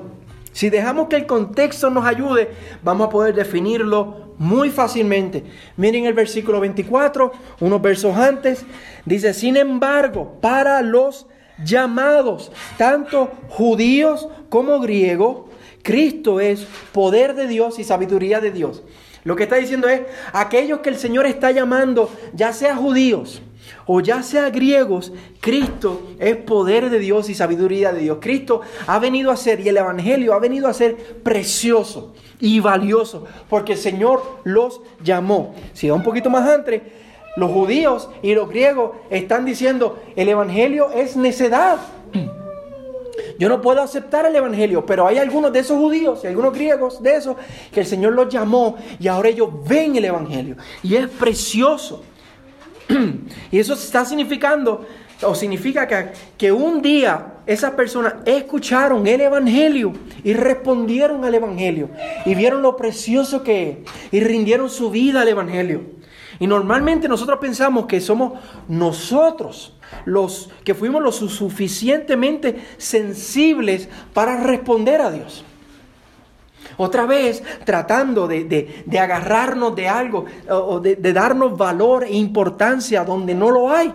Si 0.51 0.69
dejamos 0.69 1.07
que 1.07 1.15
el 1.15 1.25
contexto 1.25 1.89
nos 1.89 2.05
ayude, 2.05 2.51
vamos 2.83 3.07
a 3.07 3.09
poder 3.09 3.33
definirlo 3.33 4.35
muy 4.37 4.69
fácilmente. 4.69 5.43
Miren 5.77 6.05
el 6.05 6.13
versículo 6.13 6.59
24, 6.59 7.31
unos 7.59 7.81
versos 7.81 8.15
antes, 8.15 8.63
dice, 9.03 9.33
sin 9.33 9.57
embargo, 9.57 10.37
para 10.41 10.83
los 10.83 11.25
llamados, 11.65 12.51
tanto 12.77 13.31
judíos 13.49 14.29
como 14.49 14.79
griegos, 14.79 15.49
Cristo 15.81 16.39
es 16.39 16.67
poder 16.91 17.33
de 17.33 17.47
Dios 17.47 17.79
y 17.79 17.83
sabiduría 17.83 18.39
de 18.39 18.51
Dios. 18.51 18.83
Lo 19.23 19.35
que 19.35 19.43
está 19.43 19.57
diciendo 19.57 19.87
es, 19.87 20.01
aquellos 20.33 20.79
que 20.79 20.89
el 20.89 20.97
Señor 20.97 21.25
está 21.25 21.51
llamando, 21.51 22.09
ya 22.33 22.53
sea 22.53 22.75
judíos, 22.75 23.41
o 23.85 23.99
ya 23.99 24.23
sea 24.23 24.49
griegos, 24.49 25.11
Cristo 25.39 26.09
es 26.19 26.35
poder 26.37 26.89
de 26.89 26.99
Dios 26.99 27.29
y 27.29 27.35
sabiduría 27.35 27.91
de 27.91 28.01
Dios. 28.01 28.17
Cristo 28.19 28.61
ha 28.87 28.99
venido 28.99 29.31
a 29.31 29.37
ser, 29.37 29.59
y 29.59 29.69
el 29.69 29.77
Evangelio 29.77 30.33
ha 30.33 30.39
venido 30.39 30.67
a 30.67 30.73
ser 30.73 30.97
precioso 31.23 32.13
y 32.39 32.59
valioso, 32.59 33.25
porque 33.49 33.73
el 33.73 33.77
Señor 33.77 34.39
los 34.43 34.81
llamó. 35.03 35.53
Si 35.73 35.87
da 35.87 35.93
un 35.93 36.03
poquito 36.03 36.29
más 36.29 36.49
antes, 36.49 36.81
los 37.37 37.51
judíos 37.51 38.09
y 38.21 38.33
los 38.33 38.49
griegos 38.49 38.91
están 39.09 39.45
diciendo, 39.45 40.01
el 40.15 40.29
Evangelio 40.29 40.89
es 40.91 41.15
necedad. 41.15 41.77
Yo 43.37 43.49
no 43.49 43.61
puedo 43.61 43.81
aceptar 43.81 44.25
el 44.25 44.35
Evangelio, 44.35 44.85
pero 44.85 45.07
hay 45.07 45.17
algunos 45.17 45.51
de 45.51 45.59
esos 45.59 45.77
judíos 45.77 46.21
y 46.23 46.27
algunos 46.27 46.53
griegos 46.53 47.01
de 47.01 47.15
esos 47.15 47.35
que 47.71 47.81
el 47.81 47.85
Señor 47.85 48.13
los 48.13 48.29
llamó 48.29 48.77
y 48.99 49.07
ahora 49.07 49.29
ellos 49.29 49.49
ven 49.67 49.95
el 49.95 50.05
Evangelio. 50.05 50.55
Y 50.83 50.95
es 50.95 51.07
precioso. 51.07 52.03
y 53.51 53.59
eso 53.59 53.73
está 53.73 54.05
significando, 54.05 54.85
o 55.23 55.35
significa 55.35 55.87
que, 55.87 56.11
que 56.37 56.51
un 56.51 56.81
día 56.81 57.33
esas 57.45 57.71
personas 57.71 58.15
escucharon 58.25 59.05
el 59.07 59.21
Evangelio 59.21 59.93
y 60.23 60.33
respondieron 60.33 61.23
al 61.25 61.35
Evangelio 61.35 61.89
y 62.25 62.35
vieron 62.35 62.61
lo 62.61 62.75
precioso 62.75 63.43
que 63.43 63.69
es 63.69 63.77
y 64.11 64.19
rindieron 64.21 64.69
su 64.69 64.89
vida 64.91 65.21
al 65.21 65.27
Evangelio. 65.27 66.00
Y 66.41 66.47
normalmente 66.47 67.07
nosotros 67.07 67.37
pensamos 67.37 67.85
que 67.85 68.01
somos 68.01 68.33
nosotros 68.67 69.75
los 70.05 70.49
que 70.63 70.73
fuimos 70.73 71.03
lo 71.03 71.11
suficientemente 71.11 72.65
sensibles 72.79 73.87
para 74.11 74.37
responder 74.37 75.01
a 75.01 75.11
Dios. 75.11 75.45
Otra 76.77 77.05
vez 77.05 77.43
tratando 77.63 78.27
de, 78.27 78.83
agarrarnos 78.99 79.75
de 79.75 79.87
algo 79.87 80.25
o 80.49 80.79
de, 80.79 80.95
de 80.95 81.13
darnos 81.13 81.55
valor 81.55 82.05
e 82.05 82.13
importancia 82.13 83.03
donde 83.03 83.35
no 83.35 83.51
lo 83.51 83.69
hay. 83.69 83.93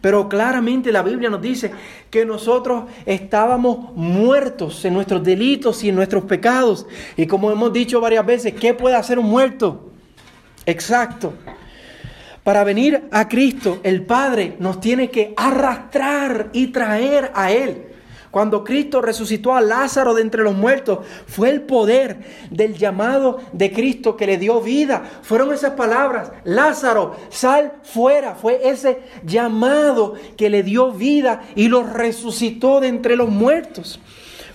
Pero 0.00 0.28
claramente 0.28 0.92
la 0.92 1.02
Biblia 1.02 1.30
nos 1.30 1.42
dice 1.42 1.72
que 2.10 2.24
nosotros 2.24 2.84
estábamos 3.06 3.92
muertos 3.96 4.84
en 4.84 4.94
nuestros 4.94 5.24
delitos 5.24 5.82
y 5.82 5.88
en 5.88 5.96
nuestros 5.96 6.22
pecados. 6.26 6.86
Y 7.16 7.26
como 7.26 7.50
hemos 7.50 7.72
dicho 7.72 8.00
varias 8.00 8.24
veces, 8.24 8.54
¿qué 8.54 8.72
puede 8.72 8.94
hacer 8.94 9.18
un 9.18 9.26
muerto? 9.26 9.95
Exacto. 10.66 11.32
Para 12.42 12.62
venir 12.62 13.08
a 13.10 13.28
Cristo, 13.28 13.80
el 13.82 14.02
Padre 14.02 14.56
nos 14.60 14.80
tiene 14.80 15.10
que 15.10 15.34
arrastrar 15.36 16.50
y 16.52 16.68
traer 16.68 17.32
a 17.34 17.50
Él. 17.50 17.86
Cuando 18.30 18.64
Cristo 18.64 19.00
resucitó 19.00 19.54
a 19.54 19.60
Lázaro 19.62 20.12
de 20.12 20.20
entre 20.20 20.42
los 20.42 20.54
muertos, 20.54 20.98
fue 21.26 21.48
el 21.48 21.62
poder 21.62 22.18
del 22.50 22.76
llamado 22.76 23.40
de 23.52 23.72
Cristo 23.72 24.16
que 24.16 24.26
le 24.26 24.36
dio 24.36 24.60
vida. 24.60 25.02
Fueron 25.22 25.54
esas 25.54 25.72
palabras, 25.72 26.30
Lázaro, 26.44 27.16
sal 27.30 27.72
fuera. 27.82 28.34
Fue 28.34 28.68
ese 28.68 28.98
llamado 29.24 30.14
que 30.36 30.50
le 30.50 30.62
dio 30.62 30.92
vida 30.92 31.44
y 31.54 31.68
lo 31.68 31.82
resucitó 31.82 32.80
de 32.80 32.88
entre 32.88 33.16
los 33.16 33.30
muertos. 33.30 34.00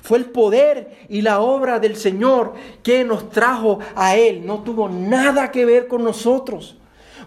Fue 0.02 0.18
el 0.18 0.26
poder 0.26 1.06
y 1.10 1.22
la 1.22 1.40
obra 1.42 1.80
del 1.80 1.96
Señor 1.96 2.54
que 2.84 3.04
nos 3.04 3.30
trajo 3.30 3.80
a 3.96 4.16
Él. 4.16 4.46
No 4.46 4.64
tuvo 4.64 4.90
nada 4.90 5.52
que 5.52 5.66
ver 5.66 5.88
con 5.88 6.04
nosotros. 6.04 6.78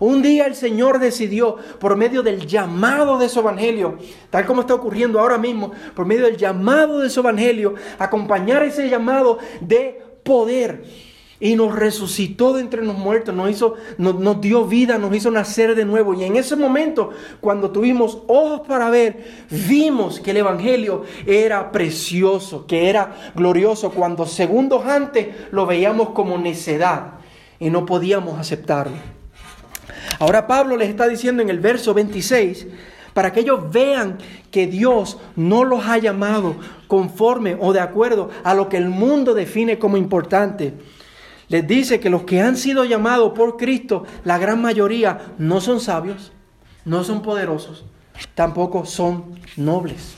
Un 0.01 0.23
día 0.23 0.47
el 0.47 0.57
Señor 0.57 0.99
decidió, 0.99 1.57
por 1.79 1.97
medio 1.97 2.23
del 2.23 2.47
llamado 2.47 3.17
de 3.17 3.29
su 3.29 3.41
evangelio, 3.41 3.99
tal 4.29 4.45
como 4.45 4.63
está 4.63 4.75
ocurriendo 4.75 5.21
ahora 5.21 5.39
mismo, 5.39 5.71
por 5.95 6.05
medio 6.05 6.25
del 6.25 6.37
llamado 6.37 6.99
de 6.99 7.11
su 7.11 7.21
evangelio, 7.21 7.75
acompañar 7.99 8.65
ese 8.65 8.89
llamado 8.89 9.39
de 9.61 10.03
poder. 10.25 10.85
Y 11.45 11.57
nos 11.57 11.75
resucitó 11.75 12.55
de 12.55 12.63
entre 12.63 12.83
los 12.83 12.97
muertos, 12.97 13.35
nos, 13.35 13.51
hizo, 13.51 13.75
nos, 13.99 14.41
dio 14.41 14.65
vida, 14.65 14.97
nos 14.97 15.15
hizo 15.15 15.31
nacer 15.31 15.75
de 15.75 15.85
nuevo. 15.85 16.15
Y 16.15 16.25
en 16.25 16.37
ese 16.37 16.57
momento, 16.57 17.11
cuando 17.43 17.71
tuvimos 17.71 18.23
ojos 18.29 18.67
para 18.67 18.89
ver, 18.89 19.45
vimos 19.51 20.21
que 20.21 20.31
el 20.31 20.39
Evangelio 20.39 21.05
era 21.27 21.71
precioso, 21.71 22.67
que 22.67 22.89
era 22.89 23.33
glorioso, 23.35 23.91
cuando 23.91 24.25
segundos 24.25 24.87
antes 24.87 25.29
lo 25.51 25.67
veíamos 25.67 26.13
como 26.13 26.39
necedad 26.39 27.19
y 27.61 27.69
no 27.69 27.85
podíamos 27.85 28.41
aceptarlo. 28.41 28.97
Ahora 30.21 30.47
Pablo 30.47 30.79
les 30.79 30.89
está 30.89 31.07
diciendo 31.09 31.43
en 31.43 31.51
el 31.51 31.61
verso 31.61 31.93
26, 31.93 32.69
para 33.13 33.35
que 33.35 33.41
ellos 33.41 33.71
vean 33.71 34.17
que 34.51 34.67
Dios 34.67 35.19
no 35.37 35.65
los 35.65 35.85
ha 35.85 35.99
llamado 35.99 36.57
conforme 36.87 37.59
o 37.61 37.75
de 37.75 37.81
acuerdo 37.81 38.31
a 38.45 38.55
lo 38.55 38.71
que 38.71 38.79
el 38.79 38.89
mundo 38.89 39.35
define 39.35 39.79
como 39.79 39.99
importante. 39.99 40.73
Les 41.49 41.67
dice 41.67 42.01
que 42.01 42.11
los 42.11 42.23
que 42.23 42.41
han 42.41 42.57
sido 42.57 42.85
llamados 42.85 43.33
por 43.33 43.57
Cristo, 43.57 44.05
la 44.25 44.39
gran 44.39 44.61
mayoría, 44.61 45.35
no 45.39 45.61
son 45.61 45.81
sabios, 45.81 46.33
no 46.85 47.05
son 47.05 47.23
poderosos, 47.23 47.85
tampoco 48.35 48.87
son 48.87 49.39
nobles. 49.57 50.15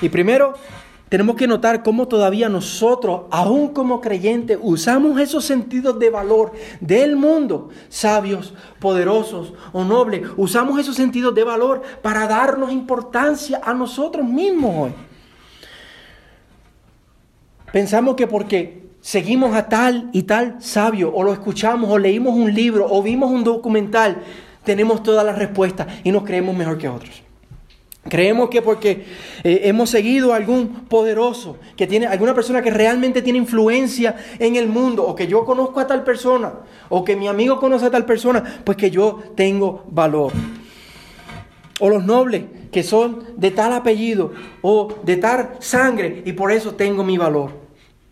Y 0.00 0.08
primero 0.08 0.54
tenemos 1.12 1.36
que 1.36 1.46
notar 1.46 1.82
cómo 1.82 2.08
todavía 2.08 2.48
nosotros, 2.48 3.24
aún 3.30 3.74
como 3.74 4.00
creyentes, 4.00 4.58
usamos 4.62 5.20
esos 5.20 5.44
sentidos 5.44 5.98
de 5.98 6.08
valor 6.08 6.52
del 6.80 7.16
mundo, 7.16 7.68
sabios, 7.90 8.54
poderosos 8.80 9.52
o 9.72 9.84
nobles, 9.84 10.26
usamos 10.38 10.80
esos 10.80 10.96
sentidos 10.96 11.34
de 11.34 11.44
valor 11.44 11.82
para 12.00 12.26
darnos 12.26 12.72
importancia 12.72 13.60
a 13.62 13.74
nosotros 13.74 14.24
mismos 14.26 14.74
hoy. 14.74 15.11
Pensamos 17.72 18.16
que 18.16 18.26
porque 18.26 18.82
seguimos 19.00 19.54
a 19.54 19.68
tal 19.68 20.10
y 20.12 20.22
tal 20.22 20.56
sabio, 20.60 21.12
o 21.14 21.22
lo 21.24 21.32
escuchamos, 21.32 21.90
o 21.90 21.98
leímos 21.98 22.34
un 22.34 22.54
libro, 22.54 22.86
o 22.88 23.02
vimos 23.02 23.30
un 23.30 23.44
documental, 23.44 24.22
tenemos 24.64 25.02
todas 25.02 25.24
las 25.24 25.38
respuestas 25.38 25.88
y 26.04 26.12
nos 26.12 26.22
creemos 26.22 26.56
mejor 26.56 26.78
que 26.78 26.88
otros. 26.88 27.22
Creemos 28.08 28.50
que 28.50 28.62
porque 28.62 29.04
eh, 29.44 29.60
hemos 29.64 29.88
seguido 29.88 30.32
a 30.32 30.36
algún 30.36 30.86
poderoso, 30.86 31.58
que 31.76 31.86
tiene 31.86 32.06
alguna 32.06 32.34
persona 32.34 32.60
que 32.60 32.70
realmente 32.70 33.22
tiene 33.22 33.38
influencia 33.38 34.16
en 34.40 34.56
el 34.56 34.68
mundo, 34.68 35.04
o 35.06 35.14
que 35.14 35.28
yo 35.28 35.44
conozco 35.44 35.78
a 35.78 35.86
tal 35.86 36.02
persona, 36.02 36.52
o 36.88 37.04
que 37.04 37.14
mi 37.14 37.28
amigo 37.28 37.60
conoce 37.60 37.86
a 37.86 37.90
tal 37.90 38.04
persona, 38.04 38.42
pues 38.64 38.76
que 38.76 38.90
yo 38.90 39.22
tengo 39.36 39.84
valor. 39.88 40.32
O 41.78 41.88
los 41.88 42.04
nobles, 42.04 42.44
que 42.72 42.82
son 42.82 43.24
de 43.36 43.52
tal 43.52 43.72
apellido, 43.72 44.32
o 44.62 44.88
de 45.04 45.16
tal 45.16 45.56
sangre, 45.60 46.22
y 46.26 46.32
por 46.32 46.50
eso 46.50 46.74
tengo 46.74 47.04
mi 47.04 47.16
valor. 47.16 47.61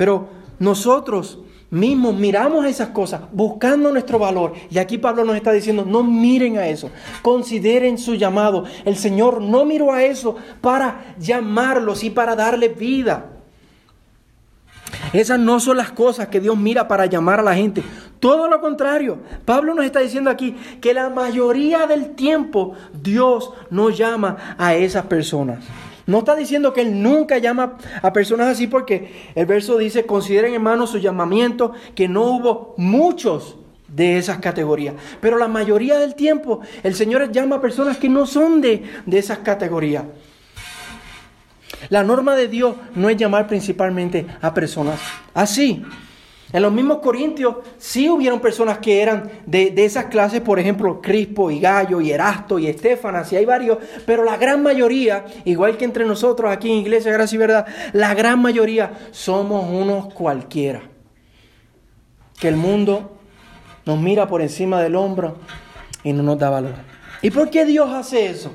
Pero 0.00 0.28
nosotros 0.58 1.40
mismos 1.68 2.14
miramos 2.14 2.64
esas 2.64 2.88
cosas 2.88 3.20
buscando 3.32 3.92
nuestro 3.92 4.18
valor. 4.18 4.54
Y 4.70 4.78
aquí 4.78 4.96
Pablo 4.96 5.26
nos 5.26 5.36
está 5.36 5.52
diciendo, 5.52 5.84
no 5.86 6.02
miren 6.02 6.56
a 6.56 6.68
eso, 6.68 6.90
consideren 7.20 7.98
su 7.98 8.14
llamado. 8.14 8.64
El 8.86 8.96
Señor 8.96 9.42
no 9.42 9.66
miró 9.66 9.92
a 9.92 10.02
eso 10.02 10.36
para 10.62 11.14
llamarlos 11.18 12.02
y 12.02 12.08
para 12.08 12.34
darle 12.34 12.68
vida. 12.68 13.26
Esas 15.12 15.38
no 15.38 15.60
son 15.60 15.76
las 15.76 15.92
cosas 15.92 16.28
que 16.28 16.40
Dios 16.40 16.56
mira 16.56 16.88
para 16.88 17.04
llamar 17.04 17.40
a 17.40 17.42
la 17.42 17.54
gente. 17.54 17.82
Todo 18.20 18.48
lo 18.48 18.62
contrario. 18.62 19.18
Pablo 19.44 19.74
nos 19.74 19.84
está 19.84 20.00
diciendo 20.00 20.30
aquí 20.30 20.56
que 20.80 20.94
la 20.94 21.10
mayoría 21.10 21.86
del 21.86 22.14
tiempo 22.14 22.72
Dios 23.02 23.52
no 23.68 23.90
llama 23.90 24.56
a 24.56 24.74
esas 24.74 25.04
personas. 25.04 25.58
No 26.06 26.20
está 26.20 26.34
diciendo 26.36 26.72
que 26.72 26.82
Él 26.82 27.02
nunca 27.02 27.38
llama 27.38 27.78
a 28.02 28.12
personas 28.12 28.48
así 28.48 28.66
porque 28.66 29.30
el 29.34 29.46
verso 29.46 29.78
dice, 29.78 30.06
consideren 30.06 30.54
hermanos 30.54 30.90
su 30.90 30.98
llamamiento, 30.98 31.72
que 31.94 32.08
no 32.08 32.22
hubo 32.22 32.74
muchos 32.76 33.56
de 33.88 34.18
esas 34.18 34.38
categorías. 34.38 34.94
Pero 35.20 35.38
la 35.38 35.48
mayoría 35.48 35.98
del 35.98 36.14
tiempo 36.14 36.60
el 36.82 36.94
Señor 36.94 37.30
llama 37.32 37.56
a 37.56 37.60
personas 37.60 37.96
que 37.96 38.08
no 38.08 38.26
son 38.26 38.60
de, 38.60 38.84
de 39.06 39.18
esas 39.18 39.38
categorías. 39.38 40.04
La 41.88 42.04
norma 42.04 42.36
de 42.36 42.48
Dios 42.48 42.76
no 42.94 43.08
es 43.08 43.16
llamar 43.16 43.46
principalmente 43.46 44.26
a 44.40 44.52
personas 44.52 45.00
así. 45.34 45.84
En 46.52 46.62
los 46.62 46.72
mismos 46.72 46.98
Corintios 46.98 47.56
sí 47.78 48.08
hubieron 48.08 48.40
personas 48.40 48.78
que 48.78 49.00
eran 49.00 49.30
de, 49.46 49.72
esas 49.76 50.06
clases, 50.06 50.40
por 50.40 50.58
ejemplo, 50.58 51.00
Crispo 51.00 51.50
y 51.50 51.60
Gallo 51.60 52.00
y 52.00 52.10
Erasto 52.10 52.58
y 52.58 52.66
Estefanas, 52.66 53.32
y 53.32 53.36
hay 53.36 53.44
varios, 53.44 53.78
pero 54.04 54.24
la 54.24 54.36
gran 54.36 54.62
mayoría, 54.62 55.26
igual 55.44 55.76
que 55.76 55.84
entre 55.84 56.04
nosotros 56.04 56.50
aquí 56.50 56.70
en 56.70 56.78
Iglesia 56.78 57.12
Gracia 57.12 57.36
y 57.36 57.38
Verdad, 57.38 57.66
la 57.92 58.14
gran 58.14 58.42
mayoría 58.42 58.92
somos 59.12 59.64
unos 59.70 60.12
cualquiera. 60.12 60.82
Que 62.40 62.48
el 62.48 62.56
mundo 62.56 63.16
nos 63.86 64.00
mira 64.00 64.26
por 64.26 64.42
encima 64.42 64.80
del 64.80 64.96
hombro 64.96 65.36
y 66.02 66.12
no 66.12 66.22
nos 66.22 66.38
da 66.38 66.50
valor. 66.50 66.74
¿Y 67.22 67.30
por 67.30 67.50
qué 67.50 67.64
Dios 67.64 67.90
hace 67.90 68.26
eso? 68.26 68.50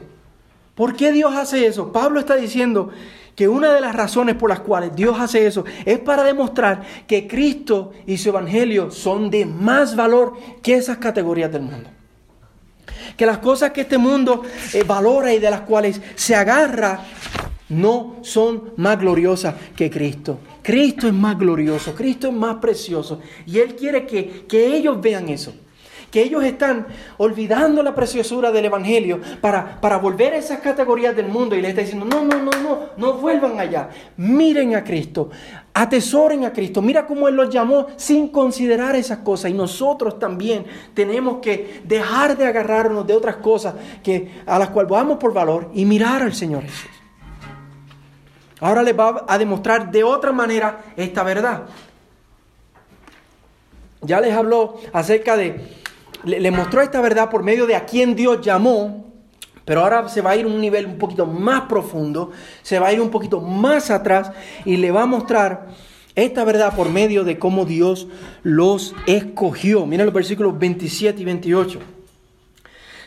¿Por 0.74 0.96
qué 0.96 1.14
Dios 1.14 1.34
hace 1.34 1.66
eso? 1.66 1.94
Pablo 1.94 2.20
está 2.20 2.36
diciendo 2.36 2.90
que 3.36 3.48
una 3.48 3.74
de 3.74 3.82
las 3.82 3.96
razones 3.96 4.36
por 4.36 4.50
las 4.50 4.62
cuales 4.62 4.96
Dios 4.96 5.20
hace 5.20 5.46
eso 5.46 5.66
es 5.86 6.00
para 6.00 6.24
demostrar 6.24 6.82
que 7.06 7.28
Cristo 7.28 7.92
y 8.08 8.18
su 8.18 8.30
Evangelio 8.30 8.92
son 8.92 9.30
de 9.30 9.46
más 9.46 9.96
valor 9.96 10.34
que 10.62 10.76
esas 10.76 10.98
categorías 10.98 11.52
del 11.52 11.64
mundo. 11.64 11.90
Que 13.18 13.26
las 13.26 13.40
cosas 13.40 13.72
que 13.72 13.82
este 13.82 13.98
mundo 13.98 14.44
eh, 14.74 14.84
valora 14.84 15.34
y 15.34 15.40
de 15.40 15.50
las 15.50 15.62
cuales 15.62 16.02
se 16.16 16.36
agarra 16.36 17.02
no 17.68 18.18
son 18.22 18.74
más 18.78 19.00
gloriosas 19.00 19.56
que 19.76 19.90
Cristo. 19.90 20.40
Cristo 20.62 21.08
es 21.08 21.14
más 21.14 21.38
glorioso, 21.38 21.94
Cristo 21.94 22.28
es 22.28 22.34
más 22.34 22.58
precioso. 22.58 23.20
Y 23.46 23.60
Él 23.60 23.76
quiere 23.76 24.06
que, 24.06 24.46
que 24.48 24.76
ellos 24.76 25.00
vean 25.02 25.30
eso 25.30 25.54
que 26.16 26.22
ellos 26.22 26.46
están 26.46 26.88
olvidando 27.18 27.84
la 27.84 27.94
preciosura 27.94 28.50
del 28.50 28.64
Evangelio 28.64 29.20
para, 29.42 29.82
para 29.82 29.98
volver 29.98 30.32
a 30.32 30.38
esas 30.38 30.62
categorías 30.62 31.14
del 31.14 31.28
mundo 31.28 31.58
y 31.58 31.62
le 31.62 31.68
está 31.68 31.82
diciendo, 31.82 32.06
no, 32.06 32.24
no, 32.24 32.42
no, 32.42 32.52
no, 32.64 32.80
no 32.96 33.14
vuelvan 33.16 33.60
allá, 33.60 33.90
miren 34.16 34.78
a 34.78 34.84
Cristo, 34.86 35.30
atesoren 35.74 36.46
a 36.46 36.54
Cristo, 36.54 36.82
mira 36.82 37.06
cómo 37.06 37.28
Él 37.28 37.36
los 37.36 37.50
llamó 37.50 37.88
sin 37.98 38.30
considerar 38.30 38.96
esas 38.96 39.18
cosas 39.18 39.52
y 39.52 39.54
nosotros 39.56 40.18
también 40.18 40.66
tenemos 40.94 41.40
que 41.42 41.82
dejar 41.84 42.38
de 42.38 42.48
agarrarnos 42.48 43.06
de 43.06 43.14
otras 43.14 43.36
cosas 43.36 43.74
que, 44.02 44.42
a 44.46 44.58
las 44.58 44.70
cuales 44.70 44.90
vamos 44.90 45.18
por 45.18 45.34
valor 45.34 45.70
y 45.74 45.84
mirar 45.84 46.22
al 46.22 46.34
Señor 46.34 46.64
Jesús. 46.64 46.92
Ahora 48.62 48.82
les 48.84 48.98
va 48.98 49.26
a 49.28 49.38
demostrar 49.38 49.92
de 49.92 50.06
otra 50.06 50.32
manera 50.32 50.82
esta 50.96 51.24
verdad. 51.24 51.64
Ya 54.00 54.22
les 54.22 54.34
habló 54.34 54.80
acerca 54.94 55.36
de 55.36 55.84
le, 56.26 56.52
mostró 56.52 56.82
esta 56.82 57.02
verdad 57.02 57.30
por 57.30 57.44
medio 57.44 57.66
de 57.66 57.76
a 57.76 57.86
quien 57.86 58.16
Dios 58.16 58.42
llamó, 58.42 59.06
pero 59.64 59.82
ahora 59.82 60.08
se 60.10 60.22
va 60.22 60.32
a 60.32 60.36
ir 60.36 60.46
a 60.46 60.48
un 60.48 60.60
nivel 60.60 60.86
un 60.86 60.98
poquito 60.98 61.26
más 61.26 61.62
profundo, 61.62 62.32
se 62.62 62.80
va 62.80 62.88
a 62.88 62.94
ir 62.94 63.02
un 63.02 63.10
poquito 63.10 63.42
más 63.42 63.90
atrás 63.90 64.32
y 64.64 64.78
le 64.78 64.92
va 64.92 65.04
a 65.04 65.08
mostrar 65.08 65.68
esta 66.16 66.44
verdad 66.44 66.76
por 66.76 66.90
medio 66.90 67.24
de 67.24 67.38
cómo 67.38 67.66
Dios 67.66 68.08
los 68.44 68.96
escogió. 69.06 69.86
Miren 69.86 70.06
los 70.06 70.16
versículos 70.16 70.58
27 70.58 71.22
y 71.22 71.26
28. 71.26 71.80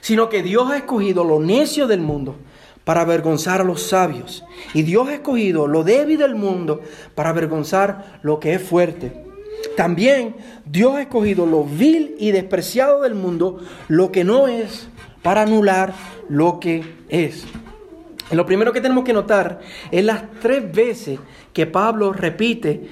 Sino 0.01 0.29
que 0.29 0.43
Dios 0.43 0.71
ha 0.71 0.79
escogido 0.79 1.25
lo 1.25 1.41
necio 1.41 1.87
del 1.87 2.01
mundo 2.01 2.37
para 2.85 3.03
avergonzar 3.03 3.61
a 3.61 3.65
los 3.65 3.83
sabios. 3.83 4.45
Y 4.75 4.83
Dios 4.83 5.09
ha 5.09 5.15
escogido 5.15 5.67
lo 5.67 5.85
débil 5.85 6.19
del 6.19 6.35
mundo 6.35 6.81
para 7.15 7.31
avergonzar 7.31 8.19
lo 8.23 8.41
que 8.41 8.55
es 8.55 8.63
fuerte. 8.63 9.28
También 9.77 10.37
Dios 10.65 10.95
ha 10.95 11.03
escogido 11.03 11.47
lo 11.47 11.65
vil 11.65 12.15
y 12.19 12.31
despreciado 12.31 13.03
del 13.03 13.15
mundo, 13.15 13.59
lo 13.89 14.13
que 14.13 14.25
no 14.25 14.49
es, 14.49 14.89
para 15.23 15.43
anular 15.43 15.95
lo 16.29 16.61
que 16.61 16.85
es. 17.09 17.45
lo 18.31 18.45
primero 18.45 18.73
que 18.73 18.81
tenemos 18.81 19.05
que 19.05 19.13
notar 19.13 19.61
es 19.91 20.05
las 20.05 20.23
tres 20.41 20.71
veces 20.73 21.19
que 21.53 21.67
Pablo 21.67 22.13
repite 22.13 22.89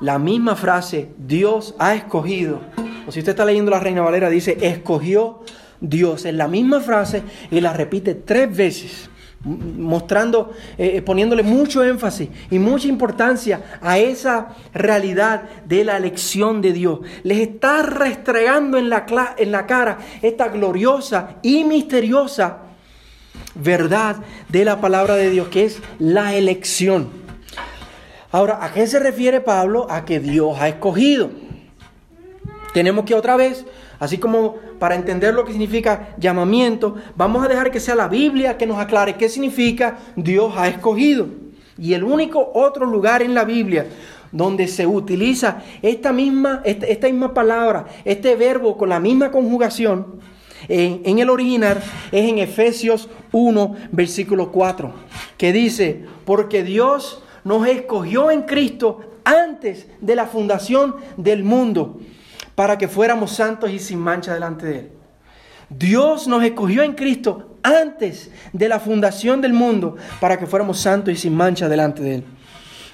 la 0.00 0.18
misma 0.18 0.56
frase, 0.56 1.10
Dios 1.18 1.74
ha 1.78 1.94
escogido. 1.94 2.60
O 3.06 3.12
si 3.12 3.20
usted 3.20 3.32
está 3.32 3.44
leyendo 3.44 3.70
la 3.70 3.80
Reina 3.80 4.02
Valera, 4.02 4.28
dice, 4.28 4.58
escogió 4.60 5.40
Dios. 5.80 6.24
Es 6.24 6.34
la 6.34 6.48
misma 6.48 6.80
frase 6.80 7.22
y 7.50 7.60
la 7.60 7.72
repite 7.72 8.14
tres 8.14 8.56
veces 8.56 9.10
mostrando, 9.44 10.52
eh, 10.78 10.92
eh, 10.96 11.02
poniéndole 11.02 11.42
mucho 11.42 11.82
énfasis 11.82 12.28
y 12.50 12.58
mucha 12.58 12.88
importancia 12.88 13.78
a 13.80 13.98
esa 13.98 14.48
realidad 14.72 15.42
de 15.66 15.84
la 15.84 15.96
elección 15.96 16.60
de 16.62 16.72
Dios. 16.72 17.00
Les 17.24 17.38
está 17.38 17.82
restregando 17.82 18.78
en 18.78 18.88
la, 18.88 19.04
en 19.36 19.52
la 19.52 19.66
cara 19.66 19.98
esta 20.22 20.48
gloriosa 20.48 21.36
y 21.42 21.64
misteriosa 21.64 22.58
verdad 23.54 24.16
de 24.48 24.64
la 24.64 24.80
palabra 24.80 25.14
de 25.16 25.30
Dios, 25.30 25.48
que 25.48 25.64
es 25.64 25.80
la 25.98 26.34
elección. 26.34 27.08
Ahora, 28.30 28.64
¿a 28.64 28.72
qué 28.72 28.86
se 28.86 28.98
refiere 28.98 29.40
Pablo? 29.40 29.86
A 29.90 30.04
que 30.04 30.20
Dios 30.20 30.56
ha 30.58 30.68
escogido. 30.68 31.30
Tenemos 32.72 33.04
que 33.04 33.14
otra 33.14 33.36
vez 33.36 33.66
Así 34.02 34.18
como 34.18 34.56
para 34.80 34.96
entender 34.96 35.32
lo 35.32 35.44
que 35.44 35.52
significa 35.52 36.16
llamamiento, 36.18 36.96
vamos 37.14 37.44
a 37.44 37.46
dejar 37.46 37.70
que 37.70 37.78
sea 37.78 37.94
la 37.94 38.08
Biblia 38.08 38.58
que 38.58 38.66
nos 38.66 38.80
aclare 38.80 39.14
qué 39.14 39.28
significa 39.28 39.96
Dios 40.16 40.54
ha 40.56 40.66
escogido. 40.66 41.28
Y 41.78 41.94
el 41.94 42.02
único 42.02 42.50
otro 42.52 42.84
lugar 42.84 43.22
en 43.22 43.32
la 43.32 43.44
Biblia 43.44 43.86
donde 44.32 44.66
se 44.66 44.88
utiliza 44.88 45.62
esta 45.82 46.12
misma, 46.12 46.62
esta, 46.64 47.06
misma 47.06 47.32
palabra, 47.32 47.86
este 48.04 48.34
verbo 48.34 48.76
con 48.76 48.88
la 48.88 48.98
misma 48.98 49.30
conjugación, 49.30 50.18
en, 50.66 51.02
en, 51.04 51.20
el 51.20 51.30
original 51.30 51.80
es 52.10 52.28
en 52.28 52.38
Efesios 52.38 53.08
1, 53.30 53.76
versículo 53.92 54.50
4, 54.50 54.92
que 55.36 55.52
dice, 55.52 56.06
porque 56.24 56.64
Dios 56.64 57.22
nos 57.44 57.68
escogió 57.68 58.32
en 58.32 58.42
Cristo 58.42 58.98
antes 59.22 59.86
de 60.00 60.16
la 60.16 60.26
fundación 60.26 60.96
del 61.16 61.44
mundo 61.44 62.00
para 62.54 62.78
que 62.78 62.88
fuéramos 62.88 63.32
santos 63.32 63.70
y 63.70 63.78
sin 63.78 63.98
mancha 63.98 64.34
delante 64.34 64.66
de 64.66 64.78
Él. 64.78 64.92
Dios 65.68 66.28
nos 66.28 66.42
escogió 66.44 66.82
en 66.82 66.92
Cristo 66.92 67.56
antes 67.62 68.30
de 68.52 68.68
la 68.68 68.80
fundación 68.80 69.40
del 69.40 69.52
mundo 69.52 69.96
para 70.20 70.38
que 70.38 70.46
fuéramos 70.46 70.78
santos 70.78 71.14
y 71.14 71.16
sin 71.16 71.34
mancha 71.34 71.68
delante 71.68 72.02
de 72.02 72.14
Él. 72.16 72.24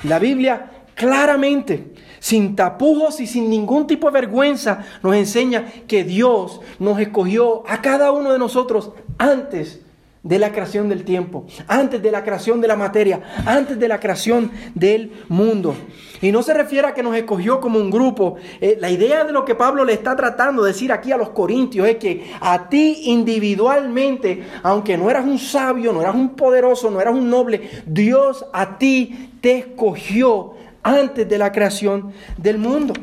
La 0.04 0.18
Biblia 0.18 0.70
claramente, 0.94 1.94
sin 2.20 2.54
tapujos 2.56 3.20
y 3.20 3.26
sin 3.26 3.50
ningún 3.50 3.86
tipo 3.86 4.06
de 4.08 4.20
vergüenza, 4.20 4.84
nos 5.02 5.14
enseña 5.14 5.64
que 5.86 6.04
Dios 6.04 6.60
nos 6.78 7.00
escogió 7.00 7.64
a 7.68 7.82
cada 7.82 8.12
uno 8.12 8.32
de 8.32 8.38
nosotros 8.38 8.92
antes 9.16 9.80
de 10.22 10.38
la 10.38 10.52
creación 10.52 10.88
del 10.88 11.04
tiempo, 11.04 11.46
antes 11.66 12.02
de 12.02 12.10
la 12.10 12.24
creación 12.24 12.60
de 12.60 12.68
la 12.68 12.76
materia, 12.76 13.20
antes 13.46 13.78
de 13.78 13.88
la 13.88 14.00
creación 14.00 14.50
del 14.74 15.12
mundo. 15.28 15.74
Y 16.20 16.32
no 16.32 16.42
se 16.42 16.54
refiere 16.54 16.88
a 16.88 16.94
que 16.94 17.02
nos 17.02 17.16
escogió 17.16 17.60
como 17.60 17.78
un 17.78 17.90
grupo. 17.90 18.36
Eh, 18.60 18.76
la 18.80 18.90
idea 18.90 19.24
de 19.24 19.32
lo 19.32 19.44
que 19.44 19.54
Pablo 19.54 19.84
le 19.84 19.92
está 19.92 20.16
tratando 20.16 20.62
de 20.62 20.72
decir 20.72 20.92
aquí 20.92 21.12
a 21.12 21.16
los 21.16 21.30
corintios 21.30 21.86
es 21.86 21.96
que 21.96 22.30
a 22.40 22.68
ti 22.68 23.02
individualmente, 23.04 24.44
aunque 24.62 24.96
no 24.96 25.08
eras 25.10 25.24
un 25.24 25.38
sabio, 25.38 25.92
no 25.92 26.00
eras 26.00 26.14
un 26.14 26.30
poderoso, 26.30 26.90
no 26.90 27.00
eras 27.00 27.14
un 27.14 27.30
noble, 27.30 27.68
Dios 27.86 28.44
a 28.52 28.78
ti 28.78 29.30
te 29.40 29.58
escogió 29.58 30.54
antes 30.82 31.28
de 31.28 31.38
la 31.38 31.52
creación 31.52 32.12
del 32.36 32.58
mundo. 32.58 32.94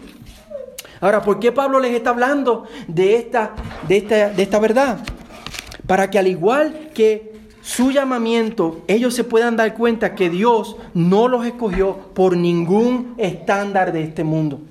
Ahora, 1.01 1.21
¿por 1.21 1.39
qué 1.39 1.51
Pablo 1.51 1.79
les 1.79 1.93
está 1.93 2.09
hablando 2.09 2.65
de 2.87 3.15
esta, 3.15 3.53
de 3.87 3.97
esta, 3.97 4.29
de 4.29 4.43
esta 4.43 4.59
verdad? 4.59 4.99
Para 5.87 6.09
que 6.09 6.19
al 6.19 6.27
igual 6.27 6.89
que 6.93 7.33
su 7.61 7.91
llamamiento, 7.91 8.83
ellos 8.87 9.13
se 9.13 9.23
puedan 9.23 9.55
dar 9.55 9.73
cuenta 9.73 10.15
que 10.15 10.29
Dios 10.29 10.77
no 10.93 11.27
los 11.27 11.45
escogió 11.45 11.97
por 12.13 12.37
ningún 12.37 13.15
estándar 13.17 13.91
de 13.91 14.03
este 14.03 14.23
mundo. 14.23 14.61